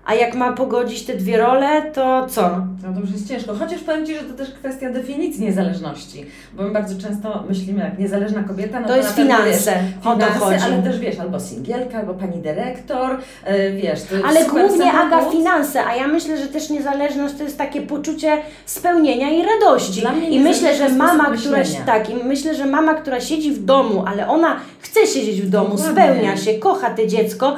a 0.07 0.15
jak 0.15 0.35
ma 0.35 0.53
pogodzić 0.53 1.03
te 1.07 1.15
dwie 1.15 1.37
role, 1.37 1.83
to 1.93 2.27
co? 2.31 2.43
No 2.83 2.95
to 2.95 3.01
już 3.01 3.11
jest 3.11 3.29
ciężko. 3.29 3.55
Chociaż 3.55 3.81
powiem 3.81 4.07
Ci, 4.07 4.15
że 4.15 4.23
to 4.23 4.35
też 4.35 4.51
kwestia 4.51 4.91
definicji 4.91 5.45
niezależności. 5.45 6.27
Bo 6.55 6.63
my 6.63 6.71
bardzo 6.71 7.03
często 7.03 7.45
myślimy, 7.49 7.81
jak 7.85 7.99
niezależna 7.99 8.43
kobieta, 8.43 8.81
no 8.81 8.87
To 8.87 8.93
to, 8.93 8.97
jest 8.97 9.15
finanse, 9.15 9.45
Wiesz, 9.47 10.03
finanse, 10.03 10.39
chodzi. 10.39 10.65
ale 10.65 10.83
też 10.83 10.99
wiesz, 10.99 11.19
albo 11.21 11.41
singielka, 11.41 11.99
albo 11.99 12.15
pani 12.15 12.39
dyrektor, 12.43 13.19
yy, 13.47 13.73
wiesz, 13.73 14.03
to 14.03 14.17
Ale 14.29 14.45
głównie 14.45 14.69
samochód. 14.79 15.01
Aga 15.01 15.31
finanse, 15.31 15.85
a 15.87 15.97
ja 15.97 16.09
myślę, 16.09 16.37
że 16.39 16.47
też 16.47 16.71
niezależność 16.71 17.35
to 17.39 17.43
jest 17.43 17.59
takie 17.59 17.83
poczucie 17.83 18.39
spełnienia 18.67 19.31
i 19.31 19.43
radości. 19.43 20.03
I 20.31 20.41
myślę, 20.41 20.77
że 20.77 20.89
mama, 20.89 21.31
która 21.37 21.59
tak, 21.87 22.11
i 22.11 22.15
myślę, 22.15 22.55
że 22.55 22.67
mama, 22.67 22.95
która 22.95 23.21
siedzi 23.21 23.53
w 23.53 23.65
domu, 23.65 24.05
ale 24.07 24.29
ona 24.29 24.57
chce 24.81 25.07
siedzieć 25.07 25.43
w 25.43 25.51
domu, 25.51 25.77
Dokładnie. 25.77 25.93
spełnia 25.93 26.37
się, 26.37 26.55
kocha 26.55 26.91
te 26.91 27.09
dziecko 27.09 27.57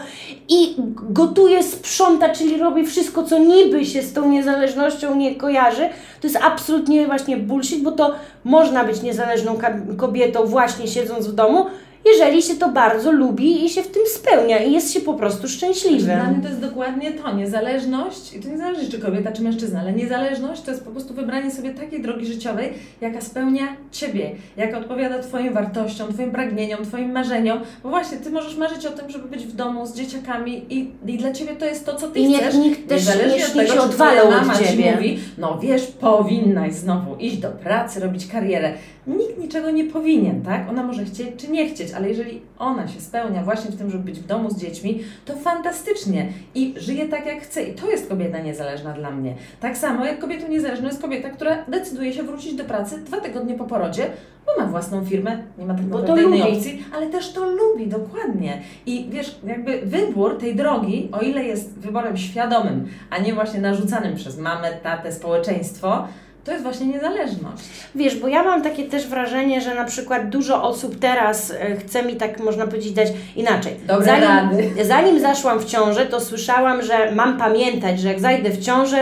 i 0.49 0.77
gotuje, 1.11 1.63
sprząta, 1.63 2.29
czyli 2.39 2.59
robi 2.59 2.87
wszystko, 2.87 3.23
co 3.23 3.39
niby 3.39 3.87
się 3.87 4.03
z 4.03 4.13
tą 4.13 4.29
niezależnością 4.29 5.15
nie 5.15 5.35
kojarzy, 5.35 5.89
to 6.21 6.27
jest 6.27 6.39
absolutnie 6.43 7.07
właśnie 7.07 7.37
bullshit, 7.37 7.83
bo 7.83 7.93
to 7.93 8.15
można 8.45 8.85
być 8.85 9.03
niezależną 9.03 9.59
kobietą 9.97 10.47
właśnie 10.47 10.89
siedząc 10.89 11.27
w 11.27 11.35
domu, 11.35 11.67
jeżeli 12.13 12.43
się 12.43 12.55
to 12.55 12.69
bardzo 12.69 13.13
lubi 13.13 13.65
i 13.65 13.69
się 13.71 13.83
w 13.83 13.89
tym 13.89 14.03
spełnia 14.07 14.59
i 14.63 14.73
jest 14.73 14.93
się 14.93 15.01
po 15.01 15.15
prostu 15.15 15.49
szczęśliwym. 15.49 16.17
Dla 16.17 16.25
mnie 16.31 16.43
to 16.43 16.49
jest 16.49 16.61
dokładnie 16.61 17.13
to, 17.13 17.33
niezależność, 17.35 18.35
i 18.35 18.41
to 18.41 18.49
nie 18.49 18.59
zależy 18.59 18.91
czy 18.91 18.99
kobieta, 18.99 19.33
czy 19.33 19.43
mężczyzna, 19.43 19.81
ale 19.81 19.93
niezależność 19.93 20.63
to 20.63 20.71
jest 20.71 20.85
po 20.85 20.91
prostu 20.91 21.15
wybranie 21.15 21.51
sobie 21.51 21.71
takiej 21.71 22.03
drogi 22.03 22.27
życiowej, 22.27 22.73
jaka 23.01 23.21
spełnia 23.21 23.63
Ciebie, 23.93 24.31
jaka 24.57 24.79
odpowiada 24.79 25.19
Twoim 25.19 25.53
wartościom, 25.55 26.13
Twoim 26.13 26.31
pragnieniom, 26.31 26.85
Twoim 26.85 27.13
marzeniom, 27.13 27.59
bo 27.83 27.89
właśnie 27.89 28.19
Ty 28.19 28.31
możesz 28.31 28.57
marzyć 28.57 28.87
o 28.87 28.91
tym, 28.91 29.11
żeby 29.11 29.29
być 29.29 29.47
w 29.47 29.53
domu 29.57 29.87
z 29.87 29.95
dzieciakami 29.95 30.75
i, 30.75 30.91
i 31.07 31.19
dla 31.19 31.33
Ciebie 31.33 31.57
to 31.57 31.65
jest 31.65 31.87
to, 31.87 31.95
co 31.95 32.09
Ty 32.09 32.19
I 32.19 32.29
niech 32.29 32.41
chcesz. 32.43 32.55
nikt 32.55 32.89
też 32.89 32.99
niezależnie 33.07 33.39
nie- 33.39 33.47
od 33.47 33.55
nie 33.55 33.63
tego, 33.63 33.75
się 33.75 33.81
odwalał 33.81 34.29
od 34.29 34.59
ci 34.59 34.65
ciebie. 34.65 34.93
mówi, 34.97 35.19
no 35.39 35.59
wiesz, 35.63 35.83
powinnaś 35.87 36.75
znowu 36.75 37.17
iść 37.17 37.37
do 37.37 37.49
pracy, 37.51 38.01
robić 38.01 38.27
karierę. 38.27 38.73
Nikt 39.09 39.39
niczego 39.39 39.71
nie 39.71 39.85
powinien, 39.85 40.43
tak? 40.43 40.69
Ona 40.69 40.83
może 40.83 41.05
chcieć 41.05 41.29
czy 41.37 41.51
nie 41.51 41.69
chcieć, 41.69 41.93
ale 41.93 42.09
jeżeli 42.09 42.41
ona 42.59 42.89
się 42.89 43.01
spełnia 43.01 43.43
właśnie 43.43 43.71
w 43.71 43.77
tym, 43.77 43.91
żeby 43.91 44.05
być 44.05 44.21
w 44.21 44.27
domu 44.27 44.51
z 44.51 44.57
dziećmi, 44.57 45.01
to 45.25 45.37
fantastycznie 45.37 46.33
i 46.55 46.75
żyje 46.77 47.09
tak 47.09 47.27
jak 47.27 47.43
chce. 47.43 47.63
I 47.63 47.75
to 47.75 47.91
jest 47.91 48.09
kobieta 48.09 48.39
niezależna 48.39 48.93
dla 48.93 49.11
mnie. 49.11 49.35
Tak 49.61 49.79
samo 49.79 50.05
jak 50.05 50.19
kobietą 50.19 50.49
niezależną 50.49 50.87
jest 50.87 51.03
kobieta, 51.03 51.31
która 51.31 51.65
decyduje 51.69 52.13
się 52.13 52.23
wrócić 52.23 52.55
do 52.55 52.65
pracy 52.65 52.99
dwa 52.99 53.21
tygodnie 53.21 53.55
po 53.55 53.65
porodzie, 53.65 54.11
bo 54.47 54.63
ma 54.63 54.71
własną 54.71 55.05
firmę, 55.05 55.43
nie 55.59 55.67
ma 55.67 55.75
tak 55.75 55.87
naprawdę 55.87 56.23
innej 56.23 56.41
lubi. 56.41 56.53
opcji, 56.53 56.85
ale 56.95 57.07
też 57.07 57.33
to 57.33 57.45
lubi, 57.45 57.87
dokładnie. 57.87 58.63
I 58.87 59.07
wiesz, 59.11 59.39
jakby 59.47 59.81
wybór 59.85 60.39
tej 60.39 60.57
drogi, 60.57 61.09
o 61.13 61.21
ile 61.21 61.45
jest 61.45 61.79
wyborem 61.79 62.17
świadomym, 62.17 62.89
a 63.11 63.19
nie 63.19 63.35
właśnie 63.35 63.61
narzucanym 63.61 64.15
przez 64.15 64.39
mamę, 64.39 64.73
tatę, 64.83 65.13
społeczeństwo, 65.13 66.09
to 66.49 66.53
jest 66.53 66.65
właśnie 66.65 66.87
niezależność. 66.87 67.65
Wiesz, 67.95 68.17
bo 68.17 68.29
ja 68.29 68.43
mam 68.43 68.63
takie 68.63 68.85
też 68.85 69.07
wrażenie, 69.07 69.61
że 69.61 69.75
na 69.75 69.85
przykład 69.85 70.29
dużo 70.29 70.63
osób 70.63 70.99
teraz 70.99 71.51
e, 71.51 71.77
chce 71.77 72.03
mi 72.03 72.17
tak, 72.17 72.41
można 72.41 72.67
powiedzieć, 72.67 72.93
dać 72.93 73.09
inaczej. 73.37 73.73
Dobre 73.87 74.05
zanim, 74.07 74.29
rady. 74.29 74.85
zanim 74.85 75.21
zaszłam 75.21 75.61
w 75.61 75.65
ciążę, 75.65 76.07
to 76.07 76.21
słyszałam, 76.21 76.83
że 76.83 77.13
mam 77.13 77.39
pamiętać, 77.39 78.01
że 78.01 78.09
jak 78.09 78.21
zajdę 78.21 78.51
w 78.51 78.65
ciążę, 78.65 78.99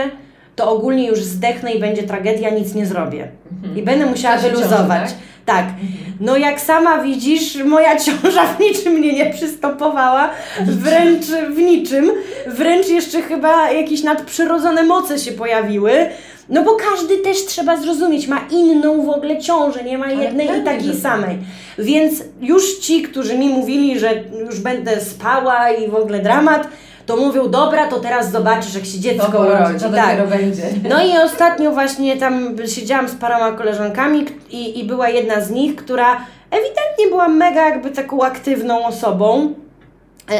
to 0.55 0.71
ogólnie 0.71 1.07
już 1.07 1.23
zdechnę 1.23 1.73
i 1.73 1.79
będzie 1.79 2.03
tragedia, 2.03 2.49
nic 2.49 2.75
nie 2.75 2.85
zrobię. 2.85 3.27
I 3.75 3.81
będę 3.83 4.05
musiała 4.05 4.37
W 4.37 4.41
czasie 4.41 4.53
ciąży, 4.53 4.67
wyluzować. 4.67 5.09
tak? 5.45 5.55
tak. 5.65 5.65
No 6.19 6.37
jak 6.37 6.61
sama 6.61 7.03
widzisz, 7.03 7.63
moja 7.63 7.95
ciąża 8.05 8.43
w 8.45 8.59
niczym 8.59 8.93
mnie 8.93 9.13
nie 9.13 9.33
przystopowała, 9.33 10.29
wręcz 10.65 11.25
w 11.25 11.57
niczym. 11.57 12.11
Wręcz 12.47 12.87
jeszcze 12.89 13.21
chyba 13.21 13.71
jakieś 13.71 14.03
nadprzyrodzone 14.03 14.83
moce 14.83 15.19
się 15.19 15.31
pojawiły. 15.31 16.09
No 16.49 16.63
bo 16.63 16.75
każdy 16.75 17.17
też 17.17 17.45
trzeba 17.45 17.77
zrozumieć, 17.77 18.27
ma 18.27 18.39
inną 18.51 19.05
w 19.05 19.09
ogóle 19.09 19.37
ciążę, 19.37 19.83
nie 19.83 19.97
ma 19.97 20.11
jednej 20.11 20.61
i 20.61 20.63
takiej 20.63 20.91
tak. 20.91 20.99
samej. 21.01 21.37
Więc 21.79 22.23
już 22.41 22.79
ci, 22.79 23.01
którzy 23.01 23.37
mi 23.37 23.49
mówili, 23.49 23.99
że 23.99 24.23
już 24.45 24.59
będę 24.59 25.01
spała 25.01 25.71
i 25.71 25.87
w 25.91 25.95
ogóle 25.95 26.19
dramat, 26.19 26.67
to 27.05 27.17
mówią, 27.17 27.47
dobra, 27.47 27.87
to 27.87 27.99
teraz 27.99 28.31
zobaczysz, 28.31 28.75
jak 28.75 28.85
się 28.85 28.99
dziecko 28.99 29.39
urodzi, 29.39 29.79
to 29.79 29.89
Tak. 29.89 30.29
będzie. 30.29 30.63
No 30.89 31.05
i 31.05 31.17
ostatnio 31.17 31.71
właśnie 31.71 32.17
tam 32.17 32.55
siedziałam 32.67 33.09
z 33.09 33.15
paroma 33.15 33.51
koleżankami 33.51 34.25
i, 34.51 34.79
i 34.79 34.83
była 34.83 35.09
jedna 35.09 35.41
z 35.41 35.51
nich, 35.51 35.75
która 35.75 36.17
ewidentnie 36.51 37.07
była 37.09 37.27
mega 37.27 37.69
jakby 37.69 37.91
taką 37.91 38.21
aktywną 38.23 38.85
osobą, 38.85 39.53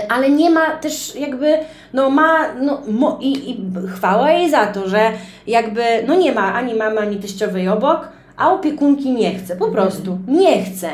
ale 0.09 0.29
nie 0.29 0.49
ma 0.49 0.71
też 0.71 1.15
jakby, 1.15 1.57
no 1.93 2.09
ma, 2.09 2.53
no 2.61 2.81
mo, 2.87 3.17
i, 3.21 3.49
i 3.51 3.57
chwała 3.95 4.31
jej 4.31 4.49
za 4.49 4.65
to, 4.67 4.89
że 4.89 5.11
jakby, 5.47 5.83
no 6.07 6.15
nie 6.15 6.31
ma 6.31 6.53
ani 6.53 6.73
mamy, 6.75 6.99
ani 6.99 7.15
teściowej 7.17 7.69
obok, 7.69 8.07
a 8.37 8.51
opiekunki 8.51 9.11
nie 9.11 9.35
chce, 9.35 9.55
po 9.55 9.67
prostu 9.67 10.17
nie 10.27 10.63
chce. 10.65 10.89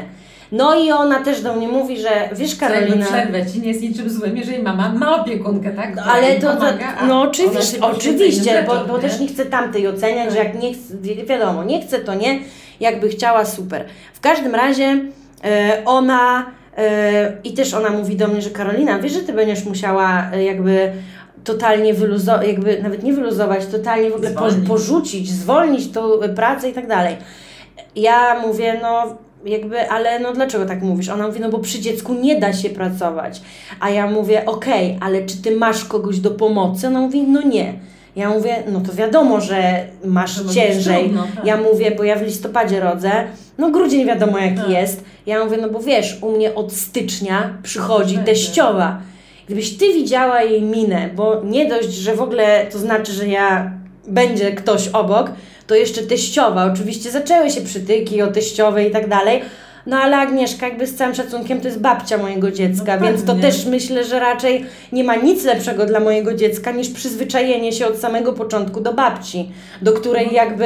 No 0.51 0.75
i 0.75 0.91
ona 0.91 1.19
też 1.23 1.41
do 1.41 1.55
mnie 1.55 1.67
mówi, 1.67 1.97
że 1.97 2.09
wiesz 2.35 2.55
Karolina. 2.55 3.05
Przerwę 3.05 3.45
Ci 3.45 3.61
nie 3.61 3.67
jest 3.67 3.81
niczym 3.81 4.09
złym, 4.09 4.37
jeżeli 4.37 4.63
mama 4.63 4.89
ma 4.89 5.21
opiekunkę, 5.21 5.69
tak? 5.71 5.91
która 5.91 6.05
Ale 6.05 6.35
to, 6.35 6.47
to 6.47 6.55
pomaga, 6.57 6.95
no 7.07 7.21
oczywiście, 7.21 7.61
się 7.61 7.77
poświęca 7.77 7.87
oczywiście, 7.99 8.51
innym 8.51 8.65
bo, 8.65 8.85
bo 8.93 8.99
też 8.99 9.19
nie 9.19 9.27
chcę 9.27 9.45
tamtej 9.45 9.87
oceniać, 9.87 10.31
że 10.31 10.37
jak 10.37 10.61
nie 10.61 10.73
chce, 10.73 10.97
wi- 11.01 11.25
wiadomo, 11.25 11.63
nie 11.63 11.81
chce 11.81 11.99
to 11.99 12.13
nie, 12.13 12.39
jakby 12.79 13.09
chciała 13.09 13.45
super. 13.45 13.85
W 14.13 14.19
każdym 14.19 14.55
razie 14.55 14.97
e, 15.43 15.81
ona 15.85 16.39
e, 16.41 16.62
i 17.43 17.53
też 17.53 17.73
ona 17.73 17.89
mówi 17.89 18.15
do 18.15 18.27
mnie, 18.27 18.41
że 18.41 18.49
Karolina, 18.49 18.99
wiesz, 18.99 19.11
że 19.13 19.19
ty 19.19 19.33
będziesz 19.33 19.65
musiała 19.65 20.31
e, 20.33 20.43
jakby 20.43 20.91
totalnie 21.43 21.93
wyluzować, 21.93 22.47
jakby 22.47 22.81
nawet 22.83 23.03
nie 23.03 23.13
wyluzować, 23.13 23.65
totalnie 23.65 24.09
w 24.11 24.13
ogóle 24.15 24.31
Zwolnić. 24.31 24.67
porzucić, 24.67 25.29
zwolnić 25.31 25.91
tą 25.91 26.01
pracę 26.35 26.69
i 26.69 26.73
tak 26.73 26.87
dalej. 26.87 27.15
Ja 27.95 28.39
mówię, 28.39 28.79
no 28.81 29.17
jakby, 29.45 29.89
ale 29.89 30.19
no 30.19 30.33
dlaczego 30.33 30.65
tak 30.65 30.81
mówisz? 30.81 31.09
Ona 31.09 31.27
mówi, 31.27 31.39
no 31.39 31.49
bo 31.49 31.59
przy 31.59 31.79
dziecku 31.79 32.13
nie 32.13 32.39
da 32.39 32.53
się 32.53 32.69
pracować. 32.69 33.41
A 33.79 33.89
ja 33.89 34.07
mówię, 34.07 34.45
okej, 34.45 34.97
ale 35.01 35.25
czy 35.25 35.41
ty 35.41 35.55
masz 35.55 35.85
kogoś 35.85 36.19
do 36.19 36.31
pomocy? 36.31 36.87
Ona 36.87 36.99
mówi, 36.99 37.23
no 37.23 37.41
nie. 37.41 37.73
Ja 38.15 38.29
mówię, 38.29 38.63
no 38.71 38.81
to 38.81 38.93
wiadomo, 38.93 39.41
że 39.41 39.85
masz 40.05 40.35
To 40.35 40.43
może 40.43 40.59
być 40.61 40.67
ciężej. 40.73 41.03
trudno, 41.03 41.27
tak. 41.35 41.45
Ja 41.45 41.57
mówię, 41.57 41.91
bo 41.97 42.03
ja 42.03 42.15
w 42.15 42.21
listopadzie 42.21 42.79
rodzę, 42.79 43.11
no 43.57 43.71
grudzień 43.71 44.05
wiadomo 44.05 44.37
jaki 44.37 44.57
Tak. 44.57 44.69
jest. 44.69 45.03
Ja 45.25 45.45
mówię, 45.45 45.57
no 45.61 45.69
bo 45.69 45.79
wiesz, 45.79 46.17
u 46.21 46.31
mnie 46.31 46.55
od 46.55 46.73
stycznia 46.73 47.57
przychodzi 47.63 48.17
teściowa. 48.17 49.01
Gdybyś 49.45 49.77
ty 49.77 49.93
widziała 49.93 50.41
jej 50.41 50.61
minę, 50.61 51.09
bo 51.15 51.41
nie 51.43 51.69
dość, 51.69 51.93
że 51.93 52.15
w 52.15 52.21
ogóle 52.21 52.67
to 52.71 52.79
znaczy, 52.79 53.11
że 53.11 53.27
ja 53.27 53.71
będzie 54.07 54.51
ktoś 54.51 54.87
obok, 54.87 55.31
to 55.67 55.75
jeszcze 55.75 56.01
teściowa. 56.01 56.71
Oczywiście 56.73 57.11
zaczęły 57.11 57.49
się 57.49 57.61
przytyki 57.61 58.21
o 58.21 58.31
teściowej 58.31 58.87
i 58.87 58.91
tak 58.91 59.09
dalej. 59.09 59.41
No 59.85 59.97
ale 59.97 60.17
Agnieszka, 60.17 60.67
jakby 60.67 60.87
z 60.87 60.95
całym 60.95 61.15
szacunkiem, 61.15 61.61
to 61.61 61.67
jest 61.67 61.79
babcia 61.79 62.17
mojego 62.17 62.51
dziecka, 62.51 62.97
No 62.99 63.05
więc 63.07 63.23
to 63.25 63.35
też 63.35 63.65
myślę, 63.65 64.03
że 64.03 64.19
raczej 64.19 64.65
nie 64.91 65.03
ma 65.03 65.15
nic 65.15 65.43
lepszego 65.43 65.85
dla 65.85 65.99
mojego 65.99 66.33
dziecka 66.33 66.71
niż 66.71 66.89
przyzwyczajenie 66.89 67.71
się 67.71 67.87
od 67.87 67.97
samego 67.97 68.33
początku 68.33 68.81
do 68.81 68.93
babci, 68.93 69.51
do 69.81 69.93
której 69.93 70.25
No. 70.25 70.31
jakby 70.33 70.65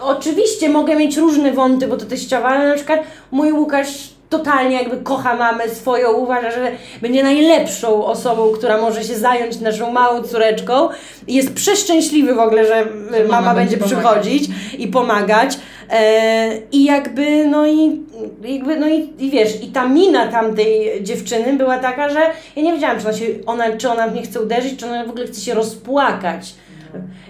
oczywiście 0.00 0.68
mogę 0.68 0.96
mieć 0.96 1.16
różne 1.16 1.52
wąty, 1.52 1.88
bo 1.88 1.96
to 1.96 2.06
teściowa, 2.06 2.48
ale 2.48 2.68
na 2.68 2.74
przykład 2.74 3.00
mój 3.30 3.52
Łukasz 3.52 4.10
totalnie 4.28 4.76
jakby 4.76 4.96
kocha 4.96 5.36
mamę 5.36 5.68
swoją, 5.68 6.12
uważa, 6.12 6.50
że 6.50 6.72
będzie 7.02 7.22
najlepszą 7.22 8.06
osobą, 8.06 8.52
która 8.52 8.80
może 8.80 9.04
się 9.04 9.14
zająć 9.14 9.60
naszą 9.60 9.92
małą 9.92 10.22
córeczką 10.22 10.88
i 11.26 11.34
jest 11.34 11.54
przeszczęśliwy 11.54 12.34
w 12.34 12.38
ogóle, 12.38 12.66
że, 12.66 12.86
mama, 13.10 13.28
mama 13.28 13.54
będzie 13.54 13.76
będzie 13.76 13.96
pomagać. 13.96 14.20
przychodzić 14.20 14.50
i 14.78 14.88
pomagać. 14.88 15.58
E, 15.90 16.58
I 16.72 16.84
jakby, 16.84 17.46
no 17.46 17.66
i 17.66 18.02
jakby, 18.44 18.76
no 18.76 18.88
i, 18.88 19.12
i 19.18 19.30
wiesz, 19.30 19.62
i 19.62 19.66
ta 19.66 19.88
mina 19.88 20.26
tamtej 20.26 21.02
dziewczyny 21.02 21.52
była 21.52 21.78
taka, 21.78 22.08
że 22.08 22.20
ja 22.56 22.62
nie 22.62 22.72
wiedziałam, 22.72 22.98
czy 22.98 23.06
ona, 23.06 23.16
się, 23.16 23.26
ona, 23.46 23.76
czy 23.76 23.90
ona 23.90 24.06
mnie 24.06 24.22
chce 24.22 24.40
uderzyć, 24.40 24.80
czy 24.80 24.86
ona 24.86 25.04
w 25.04 25.10
ogóle 25.10 25.26
chce 25.26 25.40
się 25.40 25.54
rozpłakać. 25.54 26.54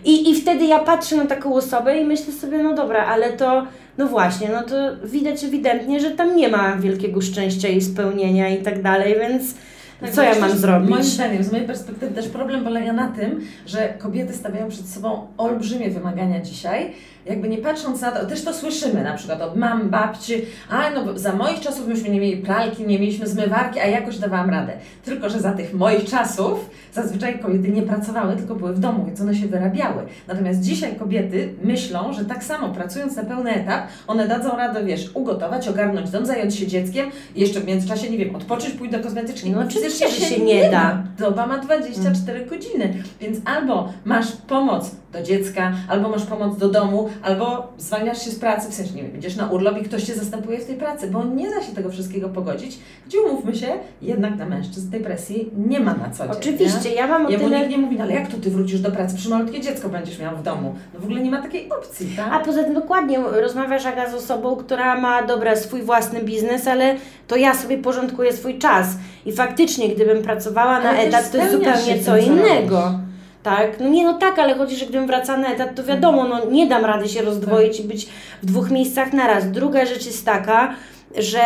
I, 0.04 0.30
I 0.30 0.34
wtedy 0.40 0.64
ja 0.64 0.78
patrzę 0.78 1.16
na 1.16 1.26
taką 1.26 1.54
osobę 1.54 1.98
i 1.98 2.04
myślę 2.04 2.32
sobie, 2.32 2.58
no 2.58 2.74
dobra, 2.74 3.06
ale 3.06 3.32
to 3.32 3.66
no 3.98 4.06
właśnie, 4.06 4.48
no 4.48 4.62
to 4.62 4.76
widać 5.04 5.44
ewidentnie, 5.44 6.00
że 6.00 6.10
tam 6.10 6.36
nie 6.36 6.48
ma 6.48 6.76
wielkiego 6.76 7.20
szczęścia 7.20 7.68
i 7.68 7.80
spełnienia 7.80 8.48
i 8.48 8.62
tak 8.62 8.82
dalej, 8.82 9.14
więc 9.18 9.54
Tak, 10.00 10.10
co 10.10 10.22
ja 10.22 10.40
mam 10.40 10.58
zrobić? 10.58 10.90
Moim 10.90 11.04
zdaniem, 11.04 11.44
z 11.44 11.52
mojej 11.52 11.66
perspektywy 11.66 12.14
też 12.14 12.28
problem 12.28 12.64
polega 12.64 12.92
na 12.92 13.08
tym, 13.08 13.40
że 13.66 13.94
kobiety 13.98 14.34
stawiają 14.34 14.68
przed 14.68 14.88
sobą 14.88 15.26
olbrzymie 15.38 15.90
wymagania 15.90 16.40
dzisiaj, 16.40 16.92
jakby 17.26 17.48
nie 17.48 17.58
patrząc 17.58 18.00
na 18.00 18.10
to, 18.10 18.26
też 18.26 18.44
to 18.44 18.54
słyszymy 18.54 19.02
na 19.02 19.14
przykład 19.14 19.40
od 19.40 19.56
mam, 19.56 19.90
babci, 19.90 20.34
a 20.68 20.90
no 20.90 21.04
bo 21.04 21.18
za 21.18 21.32
moich 21.32 21.60
czasów 21.60 21.86
myśmy 21.88 22.08
nie 22.08 22.20
mieli 22.20 22.42
pralki, 22.42 22.86
nie 22.86 22.98
mieliśmy 22.98 23.26
zmywarki, 23.26 23.80
a 23.80 23.86
jakoś 23.86 24.18
dawałam 24.18 24.50
radę. 24.50 24.72
Tylko, 25.04 25.28
że 25.28 25.40
za 25.40 25.52
tych 25.52 25.74
moich 25.74 26.04
czasów 26.04 26.70
zazwyczaj 26.92 27.38
kobiety 27.38 27.68
nie 27.68 27.82
pracowały, 27.82 28.36
tylko 28.36 28.54
były 28.54 28.74
w 28.74 28.78
domu, 28.78 29.04
więc 29.06 29.20
one 29.20 29.34
się 29.34 29.46
wyrabiały. 29.46 30.02
Natomiast 30.28 30.60
dzisiaj 30.60 30.96
kobiety 30.96 31.54
myślą, 31.62 32.12
że 32.12 32.24
tak 32.24 32.44
samo 32.44 32.68
pracując 32.68 33.16
na 33.16 33.24
pełny 33.24 33.50
etap, 33.50 33.86
one 34.06 34.28
dadzą 34.28 34.56
radę, 34.56 34.84
wiesz, 34.84 35.10
ugotować, 35.14 35.68
ogarnąć 35.68 36.10
dom, 36.10 36.26
zająć 36.26 36.56
się 36.56 36.66
dzieckiem 36.66 37.10
i 37.34 37.40
jeszcze 37.40 37.60
w 37.60 37.66
międzyczasie, 37.66 38.10
nie 38.10 38.18
wiem, 38.18 38.36
odpocząć, 38.36 38.74
pójść 38.74 38.92
do 38.92 39.00
kosmetyczki. 39.00 39.50
No 39.50 39.66
Fizycznie 39.90 40.26
że 40.28 40.34
się 40.34 40.44
nie 40.44 40.70
da. 40.70 41.02
Doba 41.18 41.46
ma 41.46 41.58
24 41.58 42.46
godziny, 42.46 43.02
więc 43.20 43.38
albo 43.44 43.92
masz 44.04 44.32
pomoc 44.32 44.90
do 45.12 45.22
dziecka, 45.22 45.72
albo 45.88 46.08
masz 46.08 46.24
pomoc 46.24 46.56
do 46.56 46.68
domu, 46.68 47.08
albo 47.22 47.72
zwalniasz 47.78 48.24
się 48.24 48.30
z 48.30 48.38
pracy, 48.38 48.70
w 48.70 48.74
sensie, 48.74 48.94
nie 48.94 49.02
wiem, 49.02 49.18
idziesz 49.18 49.36
na 49.36 49.50
urlop 49.50 49.78
i 49.78 49.82
ktoś 49.84 50.02
Cię 50.02 50.14
zastępuje 50.14 50.58
w 50.58 50.66
tej 50.66 50.76
pracy, 50.76 51.10
bo 51.10 51.24
nie 51.24 51.50
da 51.50 51.62
się 51.62 51.72
tego 51.74 51.90
wszystkiego 51.90 52.28
pogodzić, 52.28 52.78
gdzie 53.06 53.20
umówmy 53.20 53.54
się, 53.54 53.66
jednak 54.02 54.36
na 54.36 54.46
mężczyzn 54.46 54.90
tej 54.90 55.00
presji 55.00 55.50
nie 55.56 55.80
ma 55.80 55.94
na 55.94 56.10
co 56.10 56.24
dzień. 56.24 56.36
Oczywiście, 56.36 56.94
ja 56.94 57.06
mam 57.06 57.26
o 57.26 57.28
Nie? 57.28 57.34
Ja, 57.34 57.40
bo 57.40 57.44
tyle... 57.44 57.58
nikt 57.58 57.70
nie 57.70 57.78
mówi, 57.78 57.96
no 57.96 58.04
ale 58.04 58.14
jak 58.14 58.28
to 58.28 58.36
Ty 58.36 58.50
wrócisz 58.50 58.80
do 58.80 58.90
pracy, 58.90 59.16
przy 59.16 59.28
malutkie 59.28 59.60
dziecko 59.60 59.88
będziesz 59.88 60.18
miał 60.18 60.36
w 60.36 60.42
domu? 60.42 60.74
No 60.94 61.00
w 61.00 61.04
ogóle 61.04 61.20
nie 61.20 61.30
ma 61.30 61.42
takiej 61.42 61.68
opcji, 61.70 62.12
tak? 62.16 62.32
A 62.32 62.40
poza 62.40 62.64
tym 62.64 62.74
dokładnie 62.74 63.18
rozmawiasz 63.32 63.86
Aga 63.86 64.10
z 64.10 64.14
osobą, 64.14 64.56
która 64.56 65.00
ma 65.00 65.22
dobra 65.22 65.56
swój 65.56 65.82
własny 65.82 66.22
biznes, 66.22 66.66
ale 66.66 66.96
to 67.26 67.36
ja 67.36 67.54
sobie 67.54 67.78
porządkuję 67.78 68.32
swój 68.32 68.58
czas. 68.58 68.88
I 69.28 69.32
faktycznie, 69.32 69.88
gdybym 69.88 70.22
pracowała 70.22 70.80
na 70.80 70.96
etat, 70.96 71.30
to 71.30 71.38
jest 71.38 71.52
zupełnie 71.52 72.02
co 72.04 72.16
innego. 72.16 72.98
Tak? 73.42 73.80
No 73.80 73.88
nie 73.88 74.04
no 74.04 74.14
tak, 74.14 74.38
ale 74.38 74.54
chodzi, 74.54 74.76
że 74.76 74.86
gdybym 74.86 75.06
wracała 75.06 75.38
na 75.38 75.48
etat, 75.48 75.74
to 75.74 75.84
wiadomo, 75.84 76.28
no 76.28 76.50
nie 76.50 76.66
dam 76.66 76.84
rady 76.84 77.08
się 77.08 77.22
rozdwoić 77.22 77.80
i 77.80 77.84
być 77.84 78.08
w 78.42 78.46
dwóch 78.46 78.70
miejscach 78.70 79.12
naraz. 79.12 79.50
Druga 79.50 79.86
rzecz 79.86 80.06
jest 80.06 80.24
taka, 80.24 80.74
że 81.18 81.40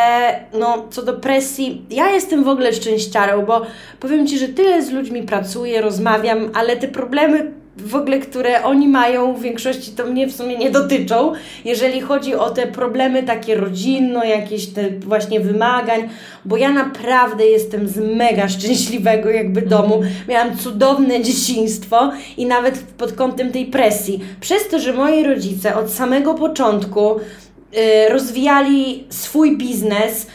no 0.53 0.87
co 0.91 1.03
do 1.03 1.13
presji, 1.13 1.87
ja 1.91 2.11
jestem 2.11 2.45
w 2.45 2.49
ogóle 2.49 2.73
szczęściarą, 2.73 3.47
bo 3.47 3.63
powiem 4.01 4.27
Ci, 4.27 4.39
że 4.39 4.49
tyle 4.49 4.83
z 4.83 4.91
ludźmi 4.91 5.23
pracuję, 5.23 5.81
rozmawiam, 5.81 6.51
ale 6.55 6.77
te 6.77 6.89
problemy 6.89 7.53
w 7.77 7.95
ogóle, 7.95 8.19
które 8.19 8.65
oni 8.65 8.89
mają, 8.89 9.35
w 9.35 9.43
większości 9.43 9.93
to 9.93 10.07
mnie 10.07 10.27
w 10.27 10.33
sumie 10.33 10.59
nie 10.59 10.71
dotyczą. 10.71 11.33
Jeżeli 11.65 12.01
chodzi 12.01 12.35
o 12.35 12.51
te 12.51 12.67
problemy 12.67 13.23
takie 13.23 13.55
rodzinne, 13.55 14.29
jakieś 14.29 14.67
te 14.67 14.91
właśnie 14.91 15.41
wymagań, 15.41 16.09
bo 16.45 16.57
ja 16.57 16.73
naprawdę 16.73 17.47
jestem 17.47 17.89
z 17.89 18.17
mega 18.17 18.49
szczęśliwego 18.49 19.31
jakby 19.31 19.63
domu. 19.63 20.03
Miałam 20.29 20.57
cudowne 20.57 21.23
dzieciństwo 21.23 22.13
i 22.37 22.47
nawet 22.47 22.79
pod 22.79 23.13
kątem 23.13 23.53
tej 23.53 23.67
presji. 23.67 24.21
Przez 24.41 24.69
to, 24.69 24.81
że 24.81 24.93
moi 24.93 25.25
rodzice 25.25 25.77
od 25.77 25.91
samego 25.91 26.35
początku 26.35 27.17
y, 27.17 28.09
rozwijali 28.09 29.05
swój 29.09 29.57
biznes, 29.57 30.27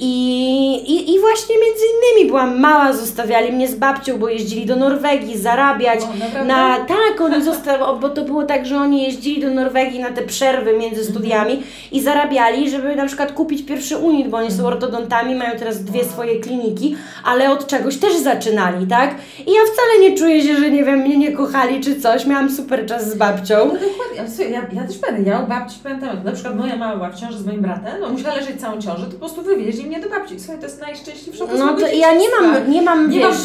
i, 0.00 0.74
i, 0.74 1.14
I 1.14 1.20
właśnie 1.20 1.54
między 1.54 1.84
innymi 1.94 2.30
byłam 2.30 2.60
mała, 2.60 2.92
zostawiali 2.92 3.52
mnie 3.52 3.68
z 3.68 3.74
babcią, 3.74 4.18
bo 4.18 4.28
jeździli 4.28 4.66
do 4.66 4.76
Norwegii 4.76 5.38
zarabiać. 5.38 6.00
O? 6.02 6.44
Na, 6.44 6.78
tak, 6.78 7.20
oni 7.20 7.42
zostali, 7.42 7.82
bo 8.00 8.08
to 8.08 8.22
było 8.22 8.42
tak, 8.42 8.66
że 8.66 8.76
oni 8.76 9.02
jeździli 9.02 9.42
do 9.42 9.50
Norwegii 9.50 10.00
na 10.00 10.10
te 10.10 10.22
przerwy 10.22 10.78
między 10.78 11.04
studiami 11.04 11.62
i 11.92 12.00
zarabiali, 12.00 12.70
żeby 12.70 12.96
na 12.96 13.06
przykład 13.06 13.32
kupić 13.32 13.66
pierwszy 13.66 13.96
unit, 13.96 14.28
bo 14.28 14.36
oni 14.36 14.50
są 14.50 14.66
ortodontami, 14.66 15.34
mają 15.34 15.58
teraz 15.58 15.84
dwie 15.84 16.04
swoje 16.04 16.40
kliniki, 16.40 16.96
ale 17.24 17.50
od 17.50 17.66
czegoś 17.66 17.96
też 17.96 18.16
zaczynali, 18.16 18.86
tak? 18.86 19.14
I 19.46 19.52
ja 19.52 19.60
wcale 19.72 20.10
nie 20.10 20.18
czuję 20.18 20.42
się, 20.42 20.56
że 20.56 20.70
nie 20.70 20.84
wiem, 20.84 20.98
mnie 20.98 21.16
nie 21.16 21.32
kochali 21.32 21.80
czy 21.80 22.00
coś, 22.00 22.26
miałam 22.26 22.50
super 22.50 22.86
czas 22.86 23.10
z 23.10 23.14
babcią. 23.14 23.54
No 23.56 23.72
dokładnie, 23.72 24.44
ja, 24.50 24.60
ja 24.72 24.86
też 24.86 24.98
pamiętam, 24.98 25.26
ja 25.26 25.40
u 25.40 25.46
babci 25.46 25.76
pamiętam, 25.82 26.24
na 26.24 26.32
przykład 26.32 26.56
moja 26.56 26.76
mama 26.76 26.96
była 26.96 27.10
w 27.10 27.20
ciąży 27.20 27.38
z 27.38 27.46
moim 27.46 27.60
bratem, 27.60 28.00
no 28.00 28.08
musiała 28.08 28.34
leżeć 28.34 28.60
całą 28.60 28.80
ciążę, 28.80 29.06
to 29.06 29.12
po 29.12 29.18
prostu 29.18 29.43
wywieźli 29.44 29.86
mnie 29.86 30.00
do 30.00 30.08
babci. 30.08 30.40
Słuchaj, 30.40 30.58
to 30.58 30.66
jest 30.66 30.80
najszczęśliwszy 30.80 31.44
okres 31.44 31.58
No 31.60 31.74
to 31.74 31.86
ja 31.86 32.14
nie 32.14 32.26
mam, 32.40 32.70
nie 32.70 32.82
mam, 32.82 33.10
Nie 33.10 33.18
wiesz... 33.18 33.36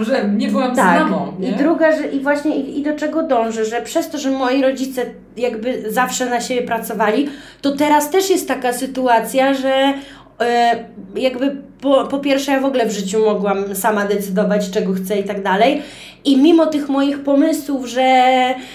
że 0.00 0.28
nie 0.36 0.48
byłam 0.48 0.76
Tak. 0.76 0.98
z 0.98 1.02
mamą. 1.02 1.32
Nie? 1.38 1.48
I 1.50 1.54
druga, 1.54 1.96
że 1.96 2.06
i 2.08 2.20
właśnie 2.20 2.56
i, 2.56 2.80
i 2.80 2.82
do 2.82 2.96
czego 2.96 3.22
dążę, 3.22 3.64
że 3.64 3.82
przez 3.82 4.10
to, 4.10 4.18
że 4.18 4.30
moi 4.30 4.62
rodzice 4.62 5.06
jakby 5.36 5.92
zawsze 5.92 6.26
na 6.26 6.40
siebie 6.40 6.62
pracowali, 6.62 7.28
to 7.62 7.72
teraz 7.72 8.10
też 8.10 8.30
jest 8.30 8.48
taka 8.48 8.72
sytuacja, 8.72 9.54
że 9.54 9.94
e, 10.40 10.84
jakby 11.16 11.56
po, 11.84 12.04
po 12.04 12.18
pierwsze 12.18 12.52
ja 12.52 12.60
w 12.60 12.64
ogóle 12.64 12.86
w 12.86 12.92
życiu 12.92 13.24
mogłam 13.24 13.74
sama 13.74 14.04
decydować, 14.04 14.70
czego 14.70 14.92
chcę 14.92 15.18
i 15.18 15.24
tak 15.24 15.42
dalej. 15.42 15.82
I 16.24 16.36
mimo 16.36 16.66
tych 16.66 16.88
moich 16.88 17.22
pomysłów, 17.22 17.86
że 17.86 18.34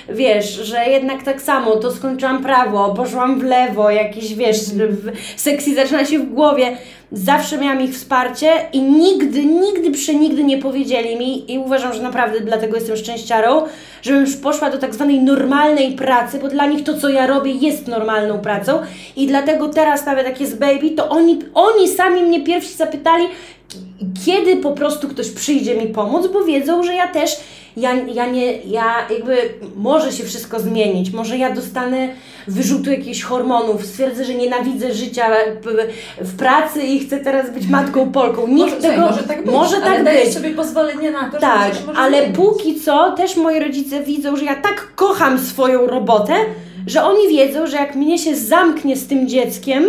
wiesz, 0.10 0.54
że 0.56 0.86
jednak 0.86 1.24
tak 1.24 1.42
samo, 1.42 1.76
to 1.76 1.92
skończyłam 1.92 2.44
prawo, 2.44 2.94
poszłam 2.94 3.40
w 3.40 3.44
lewo, 3.44 3.90
jakieś 3.90 4.36
wiesz, 4.36 4.58
w, 4.60 5.12
sekcji 5.36 5.76
zaczyna 5.76 6.06
się 6.06 6.20
w 6.20 6.34
głowie. 6.34 6.78
Zawsze 7.12 7.58
miałam 7.58 7.82
ich 7.82 7.94
wsparcie 7.94 8.48
i 8.74 8.82
nigdy, 8.82 9.46
nigdy, 9.46 9.92
przenigdy 9.92 10.44
nie 10.44 10.58
powiedzieli 10.58 11.16
mi 11.16 11.54
i 11.54 11.58
uważam, 11.58 11.94
że 11.94 12.02
naprawdę 12.02 12.40
dlatego 12.40 12.76
jestem 12.76 12.98
szczęściarą, 12.98 13.64
żebym 14.02 14.22
już 14.22 14.36
poszła 14.36 14.70
do 14.70 14.78
tak 14.78 14.94
zwanej 14.94 15.20
normalnej 15.20 15.92
pracy, 15.92 16.40
bo 16.42 16.48
dla 16.48 16.66
nich 16.66 16.84
to, 16.84 16.98
co 16.98 17.10
ja 17.10 17.28
robię, 17.28 17.52
jest 17.52 17.88
normalną 17.88 18.40
pracą 18.40 18.80
i 19.16 19.28
dlatego 19.28 19.68
teraz 19.68 20.06
nawet 20.06 20.26
jak 20.26 20.42
jest 20.42 20.60
baby, 20.60 20.90
to 20.90 21.10
oni, 21.10 21.40
oni 21.54 21.88
sami 21.88 22.22
mnie 22.22 22.44
pierwsi 22.44 22.74
zapytali, 23.00 23.28
kiedy 24.26 24.58
po 24.58 24.72
prostu 24.72 25.08
ktoś 25.08 25.30
przyjdzie 25.30 25.76
mi 25.76 25.88
pomóc, 25.88 26.28
bo 26.34 26.44
wiedzą, 26.44 26.84
że 26.84 26.94
ja 26.94 27.08
też, 27.08 27.32
ja, 27.78 27.94
ja 27.94 28.26
nie, 28.26 28.58
ja 28.62 28.94
jakby 29.10 29.38
może 29.76 30.12
się 30.12 30.24
wszystko 30.24 30.60
zmienić, 30.60 31.12
może 31.12 31.38
ja 31.38 31.52
dostanę 31.52 32.08
wyrzutu 32.48 32.92
jakichś 32.92 33.22
hormonów, 33.22 33.86
stwierdzę, 33.86 34.26
że 34.26 34.34
nienawidzę 34.34 34.94
życia 34.94 35.28
w- 36.22 36.38
pracy 36.38 36.82
i 36.82 37.00
chcę 37.00 37.18
teraz 37.20 37.50
być 37.54 37.68
matką 37.68 38.12
Polką. 38.12 38.48
Nikt 38.48 38.60
może, 38.76 38.82
tego, 38.90 39.02
może 39.02 39.24
tak 39.24 39.44
być, 39.44 39.52
może 39.54 39.76
ale 39.78 39.86
tak 39.96 40.04
dajesz 40.04 40.26
być. 40.26 40.34
sobie 40.34 40.50
pozwolenie 40.50 41.12
na 41.12 41.26
to, 41.26 41.32
że 41.32 41.40
Tak, 41.40 41.72
może 41.88 42.00
ale 42.00 42.28
póki 42.28 42.80
co 42.82 43.12
też 43.12 43.36
moi 43.38 43.60
rodzice 43.60 44.04
widzą, 44.04 44.36
że 44.36 44.46
ja 44.46 44.56
tak 44.56 44.88
kocham 44.96 45.40
swoją 45.40 45.88
robotę, 45.88 46.34
że 46.88 47.04
oni 47.04 47.28
wiedzą, 47.38 47.68
że 47.68 47.78
jak 47.78 47.96
mnie 47.96 48.18
się 48.18 48.36
zamknie 48.36 48.96
z 48.96 49.08
tym 49.08 49.28
dzieckiem, 49.28 49.84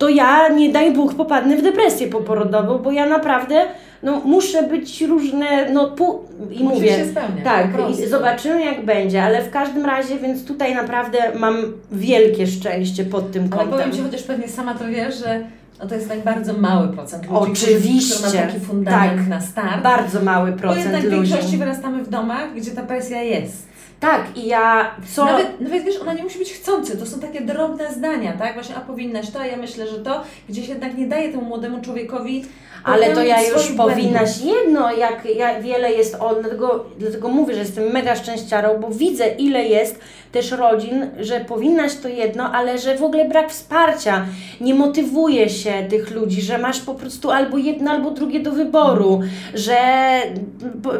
to 0.00 0.08
ja, 0.08 0.48
nie 0.48 0.72
daj 0.72 0.92
Bóg, 0.92 1.14
popadnę 1.14 1.56
w 1.56 1.62
depresję 1.62 2.06
poporodową, 2.06 2.78
bo 2.78 2.92
ja 2.92 3.06
naprawdę 3.06 3.66
no, 4.02 4.20
muszę 4.24 4.62
być 4.62 5.02
różne, 5.02 5.72
no 5.72 5.90
pół, 5.90 6.24
i 6.50 6.64
Musisz 6.64 6.78
mówię, 6.78 6.88
się 6.96 7.04
spełniać, 7.04 7.44
tak, 7.44 7.66
i 7.90 8.06
zobaczymy 8.06 8.64
jak 8.64 8.84
będzie, 8.84 9.22
ale 9.22 9.42
w 9.42 9.50
każdym 9.50 9.86
razie, 9.86 10.18
więc 10.18 10.44
tutaj 10.44 10.74
naprawdę 10.74 11.18
mam 11.38 11.56
wielkie 11.92 12.46
szczęście 12.46 13.04
pod 13.04 13.32
tym 13.32 13.42
Ale 13.42 13.50
kątem. 13.50 13.78
powiem 13.78 13.92
Ci, 13.92 14.02
chociaż 14.02 14.22
pewnie 14.22 14.48
sama 14.48 14.74
to 14.74 14.86
wiesz, 14.88 15.18
że 15.18 15.40
no 15.82 15.88
to 15.88 15.94
jest 15.94 16.08
tak 16.08 16.24
bardzo 16.24 16.52
mały 16.52 16.88
procent 16.88 17.22
ludzi, 17.30 17.36
Oczywiście, 17.52 18.14
który 18.14 18.38
ma 18.38 18.46
taki 18.46 18.60
fundament 18.60 19.18
tak. 19.18 19.28
na 19.28 19.40
start. 19.40 19.82
Bardzo 19.82 20.22
mały 20.22 20.52
Bo 20.52 20.58
procent 20.58 20.84
jednak 20.84 21.02
w 21.02 21.04
ludzi. 21.04 21.16
większości 21.16 21.56
wyrastamy 21.56 22.04
w 22.04 22.08
domach, 22.08 22.54
gdzie 22.56 22.70
ta 22.70 22.82
presja 22.82 23.22
jest. 23.22 23.69
Tak, 24.00 24.36
i 24.36 24.46
ja 24.46 24.94
co... 25.14 25.24
Nawet, 25.24 25.60
nawet 25.60 25.84
wiesz, 25.84 26.00
ona 26.02 26.12
nie 26.12 26.22
musi 26.22 26.38
być 26.38 26.52
chcący, 26.52 26.96
to 26.98 27.06
są 27.06 27.20
takie 27.20 27.40
drobne 27.40 27.92
zdania, 27.94 28.32
tak? 28.32 28.54
Właśnie, 28.54 28.76
a 28.76 28.80
powinnaś 28.80 29.30
to, 29.30 29.40
a 29.40 29.46
ja 29.46 29.56
myślę, 29.56 29.86
że 29.88 29.98
to 29.98 30.22
gdzieś 30.48 30.68
jednak 30.68 30.98
nie 30.98 31.06
daje 31.06 31.28
temu 31.32 31.44
młodemu 31.44 31.80
człowiekowi 31.80 32.44
Ale 32.84 33.14
to 33.14 33.24
ja 33.24 33.42
już 33.42 33.72
powinnaś. 33.72 34.30
jedno, 34.40 34.92
jak, 34.92 35.24
jak 35.36 35.62
wiele 35.62 35.92
jest 35.92 36.16
on, 36.20 36.34
dlatego, 36.40 36.84
dlatego 36.98 37.28
mówię, 37.28 37.54
że 37.54 37.60
jestem 37.60 37.92
mega 37.92 38.16
szczęściarą, 38.16 38.80
bo 38.80 38.88
widzę 38.90 39.28
ile 39.28 39.66
jest 39.68 39.98
też 40.32 40.50
rodzin, 40.50 41.06
że 41.20 41.40
powinnaś 41.40 41.96
to 41.96 42.08
jedno, 42.08 42.52
ale 42.52 42.78
że 42.78 42.98
w 42.98 43.02
ogóle 43.02 43.28
brak 43.28 43.50
wsparcia, 43.50 44.26
nie 44.60 44.74
motywuje 44.74 45.48
się 45.48 45.72
tych 45.90 46.10
ludzi, 46.10 46.42
że 46.42 46.58
masz 46.58 46.80
po 46.80 46.94
prostu 46.94 47.30
albo 47.30 47.58
jedno, 47.58 47.90
albo 47.90 48.10
drugie 48.10 48.40
do 48.40 48.52
wyboru, 48.52 49.20
że 49.54 49.78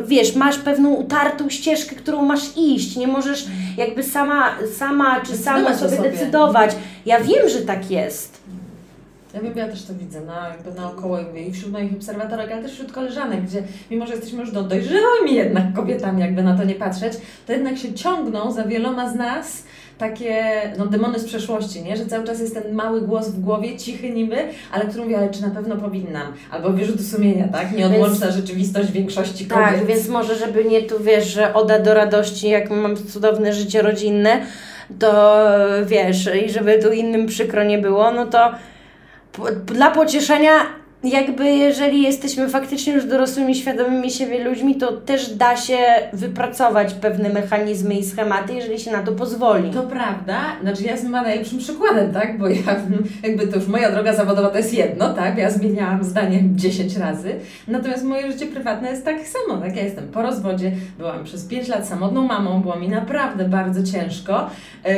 wiesz, 0.06 0.34
masz 0.34 0.58
pewną 0.58 0.94
utartą 0.94 1.50
ścieżkę, 1.50 1.96
którą 1.96 2.22
masz 2.24 2.56
iść, 2.56 2.69
nie 2.96 3.06
możesz 3.06 3.46
jakby 3.76 4.02
sama, 4.02 4.54
sama 4.78 5.20
czy 5.20 5.36
sama 5.36 5.74
sobie 5.74 5.96
sobie. 5.96 6.10
decydować. 6.10 6.70
Ja 7.06 7.20
wiem, 7.20 7.48
że 7.48 7.60
tak 7.60 7.90
jest. 7.90 8.40
Ja 9.34 9.40
wiem, 9.40 9.52
ja 9.56 9.68
też 9.68 9.82
to 9.82 9.94
widzę, 9.94 10.20
no, 10.26 10.32
jakby 10.48 10.80
naokoło 10.80 11.18
i 11.48 11.52
wśród 11.52 11.72
moich 11.72 11.92
obserwatorek, 11.92 12.52
ale 12.52 12.62
też 12.62 12.72
wśród 12.72 12.92
koleżanek, 12.92 13.44
gdzie 13.44 13.62
mimo, 13.90 14.06
że 14.06 14.12
jesteśmy 14.12 14.40
już 14.40 14.52
do 14.52 14.62
dojrzałymi 14.62 15.34
jednak 15.34 15.72
kobietami, 15.72 16.20
jakby 16.20 16.42
na 16.42 16.56
to 16.56 16.64
nie 16.64 16.74
patrzeć, 16.74 17.12
to 17.46 17.52
jednak 17.52 17.78
się 17.78 17.94
ciągną 17.94 18.52
za 18.52 18.64
wieloma 18.64 19.12
z 19.12 19.14
nas 19.14 19.62
takie 20.00 20.44
no, 20.78 20.86
demony 20.86 21.18
z 21.18 21.24
przeszłości, 21.24 21.82
nie? 21.82 21.96
że 21.96 22.06
cały 22.06 22.24
czas 22.24 22.40
jest 22.40 22.54
ten 22.54 22.74
mały 22.74 23.00
głos 23.00 23.28
w 23.28 23.40
głowie, 23.40 23.76
cichy 23.76 24.10
niby, 24.10 24.36
ale 24.72 24.84
który 24.84 25.02
mówi, 25.02 25.14
ale 25.14 25.30
czy 25.30 25.42
na 25.42 25.50
pewno 25.50 25.76
powinnam? 25.76 26.32
Albo 26.50 26.70
wyrzuty 26.70 27.02
sumienia, 27.02 27.48
tak? 27.48 27.72
Nieodłączna 27.72 28.30
rzeczywistość 28.30 28.92
większości 28.92 29.46
kobiet. 29.46 29.64
Tak, 29.64 29.86
więc 29.86 30.08
może, 30.08 30.34
żeby 30.34 30.64
nie 30.64 30.82
tu 30.82 31.02
wiesz, 31.02 31.26
że 31.26 31.54
oda 31.54 31.78
do 31.78 31.94
radości, 31.94 32.48
jak 32.48 32.70
mam 32.70 32.96
cudowne 32.96 33.52
życie 33.52 33.82
rodzinne, 33.82 34.42
to 34.98 35.40
wiesz, 35.86 36.30
i 36.46 36.50
żeby 36.50 36.78
tu 36.82 36.92
innym 36.92 37.26
przykro 37.26 37.64
nie 37.64 37.78
było, 37.78 38.10
no 38.10 38.26
to 38.26 38.52
dla 39.66 39.90
pocieszenia 39.90 40.52
jakby 41.04 41.50
jeżeli 41.50 42.02
jesteśmy 42.02 42.48
faktycznie 42.48 42.92
już 42.92 43.04
dorosłymi, 43.04 43.54
świadomymi 43.54 44.10
siebie 44.10 44.44
ludźmi, 44.44 44.76
to 44.76 44.92
też 44.92 45.34
da 45.34 45.56
się 45.56 45.78
wypracować 46.12 46.94
pewne 46.94 47.28
mechanizmy 47.28 47.94
i 47.94 48.04
schematy, 48.04 48.54
jeżeli 48.54 48.78
się 48.78 48.92
na 48.92 49.02
to 49.02 49.12
pozwoli. 49.12 49.70
To 49.70 49.82
prawda, 49.82 50.40
znaczy 50.62 50.82
ja 50.82 50.92
jestem 50.92 51.10
najlepszym 51.10 51.58
przykładem, 51.58 52.12
tak, 52.12 52.38
bo 52.38 52.48
ja 52.48 52.76
jakby 53.22 53.46
to 53.46 53.56
już 53.56 53.66
moja 53.66 53.92
droga 53.92 54.12
zawodowa 54.12 54.48
to 54.48 54.56
jest 54.56 54.74
jedno, 54.74 55.14
tak, 55.14 55.38
ja 55.38 55.50
zmieniałam 55.50 56.04
zdanie 56.04 56.42
10 56.54 56.96
razy, 56.96 57.34
natomiast 57.68 58.04
moje 58.04 58.32
życie 58.32 58.46
prywatne 58.46 58.90
jest 58.90 59.04
tak 59.04 59.16
samo, 59.26 59.60
tak, 59.60 59.76
ja 59.76 59.82
jestem 59.82 60.08
po 60.08 60.22
rozwodzie, 60.22 60.72
byłam 60.98 61.24
przez 61.24 61.44
5 61.44 61.68
lat 61.68 61.88
samotną 61.88 62.26
mamą, 62.26 62.62
było 62.62 62.76
mi 62.76 62.88
naprawdę 62.88 63.48
bardzo 63.48 63.92
ciężko, 63.92 64.50
yy, 64.84 64.92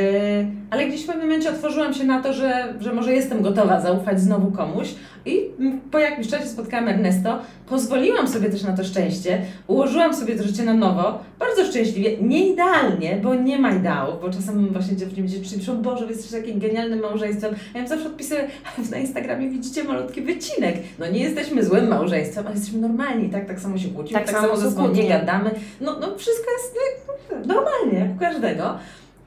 ale 0.70 0.86
gdzieś 0.86 1.02
w 1.02 1.06
pewnym 1.06 1.26
momencie 1.28 1.50
otworzyłam 1.50 1.94
się 1.94 2.04
na 2.04 2.22
to, 2.22 2.32
że, 2.32 2.74
że 2.80 2.92
może 2.92 3.12
jestem 3.12 3.42
gotowa 3.42 3.80
zaufać 3.80 4.20
znowu 4.20 4.50
komuś 4.50 4.94
i 5.26 5.50
po 5.90 5.98
jakimś 5.98 6.28
czasie 6.28 6.46
spotkałam 6.46 6.88
Ernesto, 6.88 7.38
pozwoliłam 7.68 8.28
sobie 8.28 8.50
też 8.50 8.62
na 8.62 8.76
to 8.76 8.84
szczęście, 8.84 9.42
ułożyłam 9.66 10.14
sobie 10.14 10.36
to 10.36 10.42
życie 10.42 10.62
na 10.62 10.74
nowo, 10.74 11.18
bardzo 11.38 11.64
szczęśliwie, 11.64 12.16
nie 12.20 12.48
idealnie, 12.48 13.20
bo 13.22 13.34
nie 13.34 13.58
ma 13.58 13.72
ideałów, 13.72 14.20
bo 14.20 14.30
czasem 14.30 14.68
właśnie 14.68 14.96
dziewczyny 14.96 15.28
dziewczyny 15.28 15.58
piszą, 15.58 15.82
Boże, 15.82 16.06
wy 16.06 16.12
jesteście 16.12 16.36
takim 16.36 16.58
genialnym 16.58 17.00
małżeństwem, 17.00 17.54
a 17.74 17.78
ja 17.78 17.82
im 17.82 17.88
zawsze 17.88 18.06
odpisuję, 18.06 18.48
na 18.90 18.98
Instagramie 18.98 19.50
widzicie 19.50 19.84
malutki 19.84 20.22
wycinek, 20.22 20.76
no 20.98 21.06
nie 21.06 21.20
jesteśmy 21.20 21.64
złym 21.64 21.88
małżeństwem, 21.88 22.46
ale 22.46 22.54
jesteśmy 22.54 22.80
normalni, 22.80 23.30
tak, 23.30 23.46
tak 23.46 23.60
samo 23.60 23.78
się 23.78 23.88
kłócimy, 23.88 24.20
tak, 24.20 24.30
tak 24.30 24.40
samo 24.40 24.56
ze 24.56 24.70
sobą 24.70 24.92
nie 24.92 25.08
gadamy, 25.08 25.50
no, 25.80 25.98
no 26.00 26.16
wszystko 26.16 26.46
jest 26.52 26.74
no, 27.30 27.54
normalnie, 27.54 27.98
jak 27.98 28.16
u 28.16 28.20
każdego, 28.20 28.78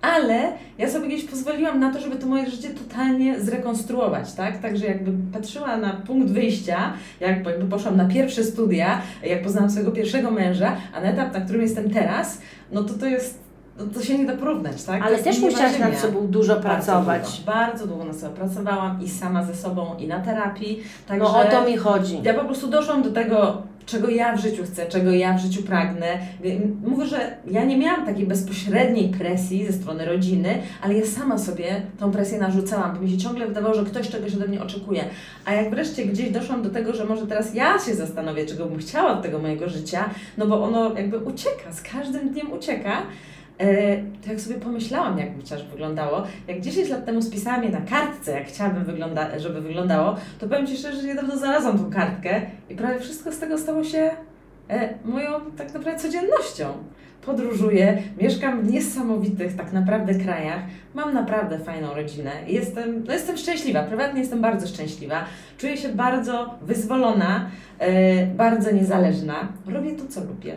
ale 0.01 0.51
ja 0.77 0.89
sobie 0.89 1.07
gdzieś 1.07 1.25
pozwoliłam 1.25 1.79
na 1.79 1.93
to, 1.93 1.99
żeby 1.99 2.15
to 2.15 2.27
moje 2.27 2.49
życie 2.49 2.69
totalnie 2.69 3.39
zrekonstruować, 3.39 4.33
tak? 4.33 4.57
Także 4.61 4.85
jakby 4.85 5.11
patrzyła 5.33 5.77
na 5.77 5.93
punkt 5.93 6.31
wyjścia, 6.31 6.93
jak 7.19 7.45
jakby 7.45 7.65
poszłam 7.65 7.97
na 7.97 8.05
pierwsze 8.05 8.43
studia, 8.43 9.01
jak 9.23 9.41
poznałam 9.41 9.69
swojego 9.69 9.91
pierwszego 9.91 10.31
męża, 10.31 10.77
a 10.93 11.01
na 11.01 11.07
etap, 11.07 11.33
na 11.33 11.41
którym 11.41 11.61
jestem 11.61 11.89
teraz, 11.89 12.41
no 12.71 12.83
to 12.83 12.93
to 12.93 13.05
jest 13.05 13.45
no 13.79 13.85
to 13.85 14.03
się 14.03 14.17
nie 14.17 14.25
da 14.25 14.35
porównać, 14.35 14.83
tak? 14.83 15.01
Ale 15.01 15.17
też 15.17 15.39
musiałaś 15.39 15.79
nad 15.79 15.97
sobą 15.97 16.27
dużo 16.27 16.55
pracować. 16.55 17.21
Bardzo 17.21 17.37
długo, 17.37 17.45
bardzo 17.45 17.87
długo 17.87 18.05
nad 18.05 18.17
sobą 18.17 18.33
pracowałam 18.33 19.01
i 19.03 19.09
sama 19.09 19.43
ze 19.43 19.55
sobą, 19.55 19.95
i 19.99 20.07
na 20.07 20.19
terapii. 20.19 20.83
Także 21.07 21.25
no 21.25 21.39
o 21.39 21.45
to 21.45 21.65
mi 21.65 21.77
chodzi. 21.77 22.19
Ja 22.23 22.33
po 22.33 22.45
prostu 22.45 22.67
doszłam 22.67 23.03
do 23.03 23.11
tego, 23.11 23.61
czego 23.85 24.09
ja 24.09 24.37
w 24.37 24.41
życiu 24.41 24.63
chcę, 24.63 24.85
czego 24.85 25.11
ja 25.11 25.37
w 25.37 25.41
życiu 25.41 25.63
pragnę. 25.63 26.17
Mówię, 26.83 27.05
że 27.05 27.37
ja 27.51 27.65
nie 27.65 27.77
miałam 27.77 28.05
takiej 28.05 28.25
bezpośredniej 28.25 29.09
presji 29.09 29.65
ze 29.65 29.73
strony 29.73 30.05
rodziny, 30.05 30.61
ale 30.81 30.93
ja 30.93 31.05
sama 31.05 31.37
sobie 31.37 31.81
tą 31.99 32.11
presję 32.11 32.39
narzucałam, 32.39 32.95
bo 32.95 33.01
mi 33.01 33.11
się 33.11 33.17
ciągle 33.17 33.47
wydawało, 33.47 33.73
że 33.73 33.83
ktoś 33.83 34.09
czegoś 34.09 34.35
ode 34.35 34.47
mnie 34.47 34.63
oczekuje. 34.63 35.03
A 35.45 35.53
jak 35.53 35.69
wreszcie 35.69 36.05
gdzieś 36.05 36.29
doszłam 36.29 36.63
do 36.63 36.69
tego, 36.69 36.93
że 36.93 37.05
może 37.05 37.27
teraz 37.27 37.55
ja 37.55 37.79
się 37.79 37.95
zastanowię, 37.95 38.45
czego 38.45 38.65
bym 38.65 38.79
chciała 38.79 39.11
od 39.11 39.21
tego 39.21 39.39
mojego 39.39 39.69
życia, 39.69 40.09
no 40.37 40.47
bo 40.47 40.63
ono 40.63 40.95
jakby 40.95 41.17
ucieka, 41.17 41.71
z 41.71 41.81
każdym 41.81 42.29
dniem 42.29 42.53
ucieka, 42.53 43.01
to 44.23 44.29
jak 44.29 44.41
sobie 44.41 44.55
pomyślałam, 44.55 45.17
jak 45.17 45.37
chociaż 45.37 45.63
wyglądało, 45.63 46.23
jak 46.47 46.61
10 46.61 46.89
lat 46.89 47.05
temu 47.05 47.21
spisałam 47.21 47.63
je 47.63 47.69
na 47.69 47.81
kartce, 47.81 48.31
jak 48.31 48.47
chciałabym, 48.47 48.83
wygląda, 48.83 49.39
żeby 49.39 49.61
wyglądało, 49.61 50.15
to 50.39 50.47
powiem 50.47 50.67
Ci 50.67 50.77
szczerze, 50.77 51.01
że 51.01 51.07
niedawno 51.07 51.37
znalazłam 51.37 51.79
tą 51.79 51.91
kartkę 51.91 52.41
i 52.69 52.75
prawie 52.75 52.99
wszystko 52.99 53.31
z 53.31 53.39
tego 53.39 53.57
stało 53.57 53.83
się 53.83 54.11
e, 54.69 54.93
moją 55.05 55.31
tak 55.57 55.73
naprawdę 55.73 55.99
codziennością. 55.99 56.65
Podróżuję, 57.25 58.03
mieszkam 58.21 58.61
w 58.61 58.71
niesamowitych 58.71 59.55
tak 59.55 59.73
naprawdę 59.73 60.15
krajach, 60.15 60.59
mam 60.93 61.13
naprawdę 61.13 61.59
fajną 61.59 61.93
rodzinę, 61.93 62.31
jestem, 62.47 63.03
no 63.07 63.13
jestem 63.13 63.37
szczęśliwa, 63.37 63.83
prywatnie 63.83 64.19
jestem 64.19 64.41
bardzo 64.41 64.67
szczęśliwa, 64.67 65.25
czuję 65.57 65.77
się 65.77 65.89
bardzo 65.89 66.55
wyzwolona, 66.61 67.49
e, 67.79 68.25
bardzo 68.27 68.71
niezależna, 68.71 69.47
robię 69.67 69.95
to, 69.95 70.07
co 70.07 70.21
lubię. 70.23 70.55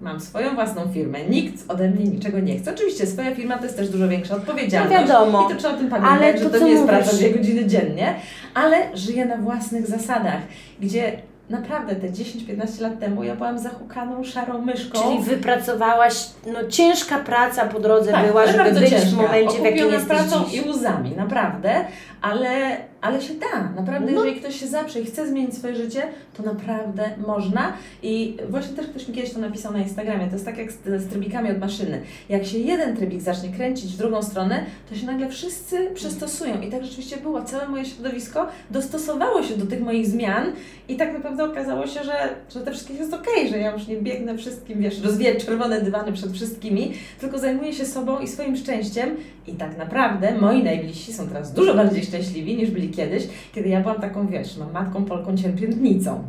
Mam 0.00 0.20
swoją 0.20 0.54
własną 0.54 0.92
firmę, 0.92 1.18
nikt 1.24 1.70
ode 1.70 1.88
mnie 1.90 2.04
niczego 2.04 2.40
nie 2.40 2.58
chce. 2.58 2.74
Oczywiście 2.74 3.06
swoja 3.06 3.34
firma 3.34 3.58
to 3.58 3.64
jest 3.64 3.76
też 3.76 3.88
dużo 3.88 4.08
większa 4.08 4.34
odpowiedzialność. 4.34 4.94
No 4.94 5.00
wiadomo. 5.00 5.46
I 5.46 5.52
to 5.52 5.58
trzeba 5.58 5.74
o 5.74 5.76
tym 5.76 5.88
pamiętać, 5.88 6.18
ale 6.18 6.34
to, 6.34 6.40
że 6.40 6.50
to 6.50 6.64
nie 6.64 6.72
jest 6.72 6.86
praca 6.86 7.16
dwie 7.16 7.30
godziny 7.30 7.66
dziennie, 7.66 8.14
ale 8.54 8.96
żyję 8.96 9.26
na 9.26 9.36
własnych 9.36 9.86
zasadach, 9.86 10.40
gdzie 10.80 11.12
naprawdę 11.50 11.96
te 11.96 12.08
10-15 12.08 12.80
lat 12.80 12.98
temu 13.00 13.24
ja 13.24 13.36
byłam 13.36 13.58
zahukaną 13.58 14.24
szarą 14.24 14.62
myszką. 14.62 15.02
Czyli 15.02 15.22
wypracowałaś, 15.22 16.26
no 16.52 16.68
ciężka 16.68 17.18
praca 17.18 17.66
po 17.66 17.80
drodze 17.80 18.12
tak, 18.12 18.26
była, 18.26 18.46
żeby 18.46 18.80
być 18.80 18.90
ciężka. 18.90 19.08
w 19.08 19.12
momencie, 19.12 19.58
w 19.58 19.64
jakim 19.64 19.86
jesteś 19.86 20.08
pracą 20.08 20.44
dziś. 20.44 20.66
i 20.66 20.68
łzami, 20.68 21.12
naprawdę, 21.16 21.84
ale, 22.26 22.76
ale 23.00 23.22
się 23.22 23.34
da. 23.34 23.72
Naprawdę, 23.76 24.12
no. 24.12 24.24
jeżeli 24.24 24.40
ktoś 24.40 24.60
się 24.60 24.66
zaprze 24.66 25.00
i 25.00 25.04
chce 25.04 25.28
zmienić 25.28 25.54
swoje 25.54 25.76
życie, 25.76 26.02
to 26.36 26.42
naprawdę 26.42 27.10
można. 27.26 27.72
I 28.02 28.36
właśnie 28.48 28.76
też 28.76 28.86
ktoś 28.86 29.08
mi 29.08 29.14
kiedyś 29.14 29.32
to 29.32 29.40
napisał 29.40 29.72
na 29.72 29.78
Instagramie, 29.78 30.26
to 30.26 30.32
jest 30.32 30.44
tak 30.44 30.58
jak 30.58 30.72
z, 30.72 30.76
z 30.84 31.06
trybikami 31.06 31.50
od 31.50 31.58
maszyny. 31.58 32.00
Jak 32.28 32.44
się 32.44 32.58
jeden 32.58 32.96
trybik 32.96 33.20
zacznie 33.20 33.48
kręcić 33.48 33.92
w 33.92 33.96
drugą 33.96 34.22
stronę, 34.22 34.64
to 34.88 34.96
się 34.96 35.06
nagle 35.06 35.28
wszyscy 35.28 35.90
przystosują. 35.94 36.60
I 36.60 36.70
tak 36.70 36.84
rzeczywiście 36.84 37.16
było. 37.16 37.42
Całe 37.42 37.68
moje 37.68 37.84
środowisko 37.84 38.48
dostosowało 38.70 39.42
się 39.42 39.56
do 39.56 39.66
tych 39.66 39.80
moich 39.80 40.06
zmian 40.06 40.52
i 40.88 40.96
tak 40.96 41.12
naprawdę 41.12 41.44
okazało 41.44 41.86
się, 41.86 42.04
że, 42.04 42.28
że 42.54 42.60
to 42.60 42.70
wszystkich 42.70 42.98
jest 42.98 43.14
okej, 43.14 43.34
okay, 43.38 43.48
że 43.48 43.58
ja 43.58 43.72
już 43.72 43.86
nie 43.86 43.96
biegnę 43.96 44.38
wszystkim, 44.38 44.80
wiesz, 44.80 45.02
rozwijać 45.02 45.44
czerwone 45.44 45.80
dywany 45.80 46.12
przed 46.12 46.32
wszystkimi, 46.32 46.92
tylko 47.20 47.38
zajmuję 47.38 47.72
się 47.72 47.86
sobą 47.86 48.20
i 48.20 48.28
swoim 48.28 48.56
szczęściem 48.56 49.16
i 49.46 49.52
tak 49.52 49.78
naprawdę 49.78 50.34
moi 50.40 50.62
najbliżsi 50.62 51.12
są 51.12 51.28
teraz 51.28 51.52
dużo 51.52 51.74
bardziej 51.74 52.02
szczęśliwi 52.02 52.15
niż 52.56 52.70
byli 52.70 52.90
kiedyś, 52.90 53.28
kiedy 53.54 53.68
ja 53.68 53.80
byłam 53.80 54.00
taką, 54.00 54.26
wiesz, 54.26 54.56
no, 54.56 54.66
matką 54.72 55.04
Polką 55.04 55.36
cierpiętnicą. 55.36 56.22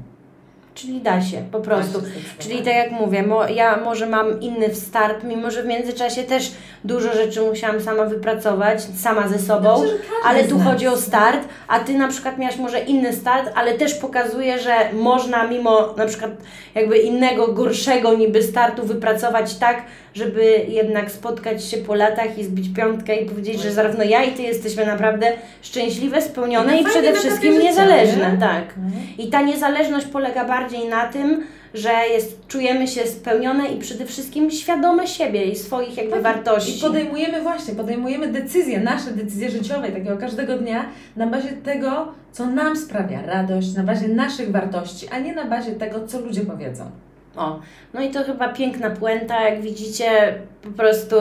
Czyli 0.78 1.02
da 1.02 1.22
się, 1.22 1.44
po 1.52 1.60
prostu. 1.60 2.02
Czyli 2.40 2.58
tak 2.58 2.76
jak 2.76 2.92
mówię, 2.92 3.24
mo, 3.24 3.48
ja 3.48 3.78
może 3.78 4.06
mam 4.06 4.42
inny 4.42 4.76
start, 4.76 5.24
mimo 5.24 5.52
że 5.52 5.64
w 5.64 5.66
międzyczasie 5.66 6.24
też 6.24 6.52
dużo 6.88 7.14
rzeczy 7.14 7.42
musiałam 7.42 7.82
sama 7.82 8.06
wypracować, 8.06 8.82
sama 8.98 9.28
ze 9.28 9.40
sobą, 9.40 9.84
ale 10.26 10.44
tu 10.44 10.60
chodzi 10.60 10.88
o 10.88 10.98
start, 10.98 11.48
a 11.68 11.80
Ty 11.80 11.94
na 11.94 12.08
przykład 12.08 12.38
miałaś 12.38 12.58
może 12.58 12.80
inny 12.80 13.14
start, 13.14 13.52
ale 13.56 13.74
też 13.74 13.94
pokazuje, 13.94 14.60
że 14.60 14.72
można 14.94 15.48
mimo 15.48 15.94
na 15.98 16.06
przykład 16.06 16.32
jakby 16.76 16.98
innego, 16.98 17.48
gorszego 17.48 18.14
niby 18.14 18.44
startu 18.44 18.86
wypracować 18.86 19.56
tak, 19.56 19.82
żeby 20.14 20.66
jednak 20.68 21.12
spotkać 21.12 21.66
się 21.66 21.78
po 21.78 21.96
latach 21.96 22.38
i 22.38 22.44
zbić 22.44 22.70
piątkę 22.76 23.16
i 23.16 23.26
powiedzieć, 23.26 23.62
że 23.62 23.72
zarówno 23.72 24.04
ja 24.04 24.24
i 24.24 24.32
Ty 24.32 24.42
jesteśmy 24.42 24.86
naprawdę 24.86 25.34
szczęśliwe, 25.62 26.22
spełnione 26.22 26.78
i, 26.78 26.82
i 26.82 26.86
przede 26.86 27.14
wszystkim 27.14 27.60
niezależne. 27.60 28.32
Nie? 28.32 28.38
Tak. 28.38 28.64
Mhm. 28.78 29.04
I 29.18 29.28
ta 29.28 29.42
niezależność 29.42 30.06
polega 30.06 30.46
bardziej 30.46 30.88
na 30.88 31.06
tym, 31.06 31.44
że 31.74 31.92
jest, 32.14 32.48
czujemy 32.48 32.88
się 32.88 33.08
spełnione 33.08 33.68
i 33.68 33.80
przede 33.80 34.06
wszystkim 34.06 34.52
świadome 34.52 35.08
siebie 35.08 35.46
i 35.46 35.56
swoich 35.56 35.98
jakby 35.98 36.14
tak, 36.14 36.24
wartości. 36.24 36.78
I 36.78 36.82
podejmujemy 36.82 37.42
właśnie, 37.42 37.76
podejmujemy 37.76 38.28
decyzje, 38.28 38.80
nasze 38.80 39.12
decyzje 39.12 39.50
życiowe, 39.50 39.90
takiego 39.90 40.18
każdego 40.18 40.58
dnia 40.58 40.86
na 41.16 41.28
bazie 41.28 41.50
tego, 41.50 42.14
co 42.32 42.46
nam 42.46 42.78
sprawia 42.78 43.22
radość, 43.22 43.76
na 43.76 43.84
bazie 43.84 44.08
naszych 44.08 44.52
wartości, 44.52 45.08
a 45.08 45.20
nie 45.20 45.36
na 45.36 45.46
bazie 45.46 45.72
tego, 45.72 46.08
co 46.08 46.20
ludzie 46.20 46.42
powiedzą. 46.42 46.92
O, 47.38 47.60
no 47.94 48.02
i 48.02 48.10
to 48.10 48.24
chyba 48.24 48.50
piękna 48.50 48.90
puenta, 48.90 49.50
jak 49.50 49.62
widzicie, 49.62 50.36
po 50.64 50.70
prostu, 50.70 51.16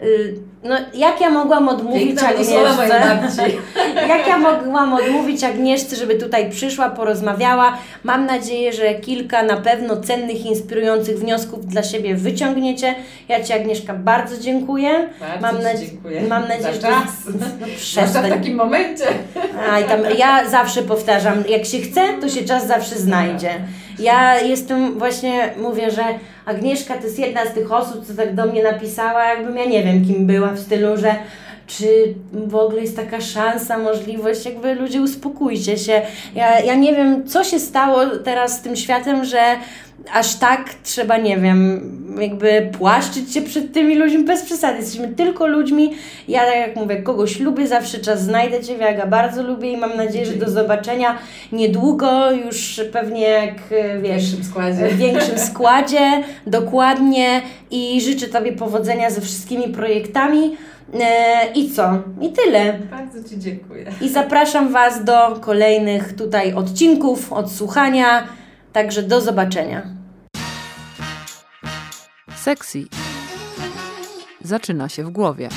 yy, 0.00 0.34
no 0.64 0.76
jak 0.94 1.20
ja 1.20 1.30
mogłam 1.30 1.68
odmówić 1.68 2.06
Piękna 2.06 2.28
Agnieszce, 2.28 3.42
jak 4.08 4.26
ja 4.26 4.38
mogłam 4.38 4.92
odmówić 4.94 5.44
Agnieszce, 5.44 5.96
żeby 5.96 6.14
tutaj 6.14 6.50
przyszła, 6.50 6.90
porozmawiała. 6.90 7.78
Mam 8.04 8.26
nadzieję, 8.26 8.72
że 8.72 8.94
kilka 8.94 9.42
na 9.42 9.56
pewno 9.56 9.96
cennych, 9.96 10.46
inspirujących 10.46 11.18
wniosków 11.18 11.66
dla 11.66 11.82
siebie 11.82 12.14
wyciągniecie. 12.14 12.94
Ja 13.28 13.44
Ci 13.44 13.52
Agnieszka 13.52 13.94
bardzo 13.94 14.38
dziękuję. 14.38 15.08
Bardzo 15.20 15.40
mam 15.46 15.62
nadzie- 15.62 15.86
dziękuję. 15.86 16.22
Mam 16.28 16.48
nadzieję, 16.48 16.74
że... 16.74 16.80
czas. 16.80 17.06
No, 18.14 18.22
w 18.22 18.28
takim 18.28 18.54
momencie. 18.56 19.04
A, 19.70 19.80
i 19.80 19.84
tam, 19.84 20.00
ja 20.18 20.48
zawsze 20.48 20.82
powtarzam, 20.82 21.44
jak 21.48 21.64
się 21.64 21.78
chce, 21.78 22.00
to 22.20 22.28
się 22.28 22.44
czas 22.44 22.66
zawsze 22.66 22.94
znajdzie. 22.94 23.50
Ja 23.98 24.40
jestem 24.40 24.98
właśnie, 24.98 25.54
mówię, 25.62 25.90
że 25.90 26.04
Agnieszka 26.46 26.94
to 26.94 27.04
jest 27.04 27.18
jedna 27.18 27.46
z 27.46 27.54
tych 27.54 27.72
osób, 27.72 28.06
co 28.06 28.14
tak 28.14 28.34
do 28.34 28.46
mnie 28.46 28.62
napisała, 28.62 29.24
jakbym 29.24 29.56
ja 29.56 29.64
nie 29.64 29.82
wiem 29.82 30.04
kim 30.04 30.26
była, 30.26 30.48
w 30.48 30.58
stylu, 30.58 30.96
że 30.96 31.14
czy 31.66 32.14
w 32.32 32.54
ogóle 32.54 32.80
jest 32.80 32.96
taka 32.96 33.20
szansa, 33.20 33.78
możliwość, 33.78 34.44
jakby 34.44 34.74
ludzie 34.74 35.02
uspokójcie 35.02 35.78
się. 35.78 36.02
Ja, 36.34 36.60
ja 36.60 36.74
nie 36.74 36.94
wiem, 36.94 37.26
co 37.26 37.44
się 37.44 37.58
stało 37.60 38.06
teraz 38.24 38.58
z 38.58 38.60
tym 38.60 38.76
światem, 38.76 39.24
że 39.24 39.40
aż 40.12 40.34
tak 40.34 40.74
trzeba, 40.82 41.16
nie 41.16 41.38
wiem, 41.38 41.80
jakby 42.20 42.70
płaszczyć 42.78 43.34
się 43.34 43.42
przed 43.42 43.72
tymi 43.72 43.94
ludźmi 43.94 44.24
bez 44.24 44.42
przesady. 44.42 44.78
Jesteśmy 44.78 45.08
tylko 45.08 45.46
ludźmi. 45.46 45.94
Ja, 46.28 46.40
tak 46.40 46.56
jak 46.56 46.76
mówię, 46.76 47.02
kogoś 47.02 47.40
lubię, 47.40 47.66
zawsze 47.66 47.98
czas 47.98 48.22
znajdę 48.22 48.60
Cię, 48.60 48.76
ja 48.76 48.96
go 49.04 49.06
bardzo 49.06 49.42
lubię 49.42 49.72
i 49.72 49.76
mam 49.76 49.96
nadzieję, 49.96 50.26
że 50.26 50.32
do 50.32 50.50
zobaczenia 50.50 51.18
niedługo, 51.52 52.30
już 52.32 52.80
pewnie 52.92 53.28
jak, 53.28 53.54
e, 53.70 53.98
W 53.98 54.02
wiesz, 54.02 54.12
większym 54.30 54.44
składzie. 54.44 54.88
w 54.88 54.96
większym 54.96 55.38
składzie, 55.38 56.10
dokładnie 56.46 57.42
i 57.70 58.00
życzę 58.00 58.26
Tobie 58.28 58.52
powodzenia 58.52 59.10
ze 59.10 59.20
wszystkimi 59.20 59.68
projektami. 59.68 60.56
E, 60.94 61.52
I 61.54 61.70
co? 61.70 62.02
I 62.20 62.32
tyle. 62.32 62.78
Bardzo 62.78 63.28
Ci 63.28 63.38
dziękuję. 63.38 63.92
I 64.00 64.08
zapraszam 64.08 64.72
Was 64.72 65.04
do 65.04 65.36
kolejnych 65.40 66.16
tutaj 66.16 66.54
odcinków, 66.54 67.32
odsłuchania. 67.32 68.26
Także 68.72 69.02
do 69.02 69.20
zobaczenia. 69.20 69.82
Sexy 72.36 72.84
zaczyna 74.40 74.88
się 74.88 75.04
w 75.04 75.10
głowie. 75.10 75.48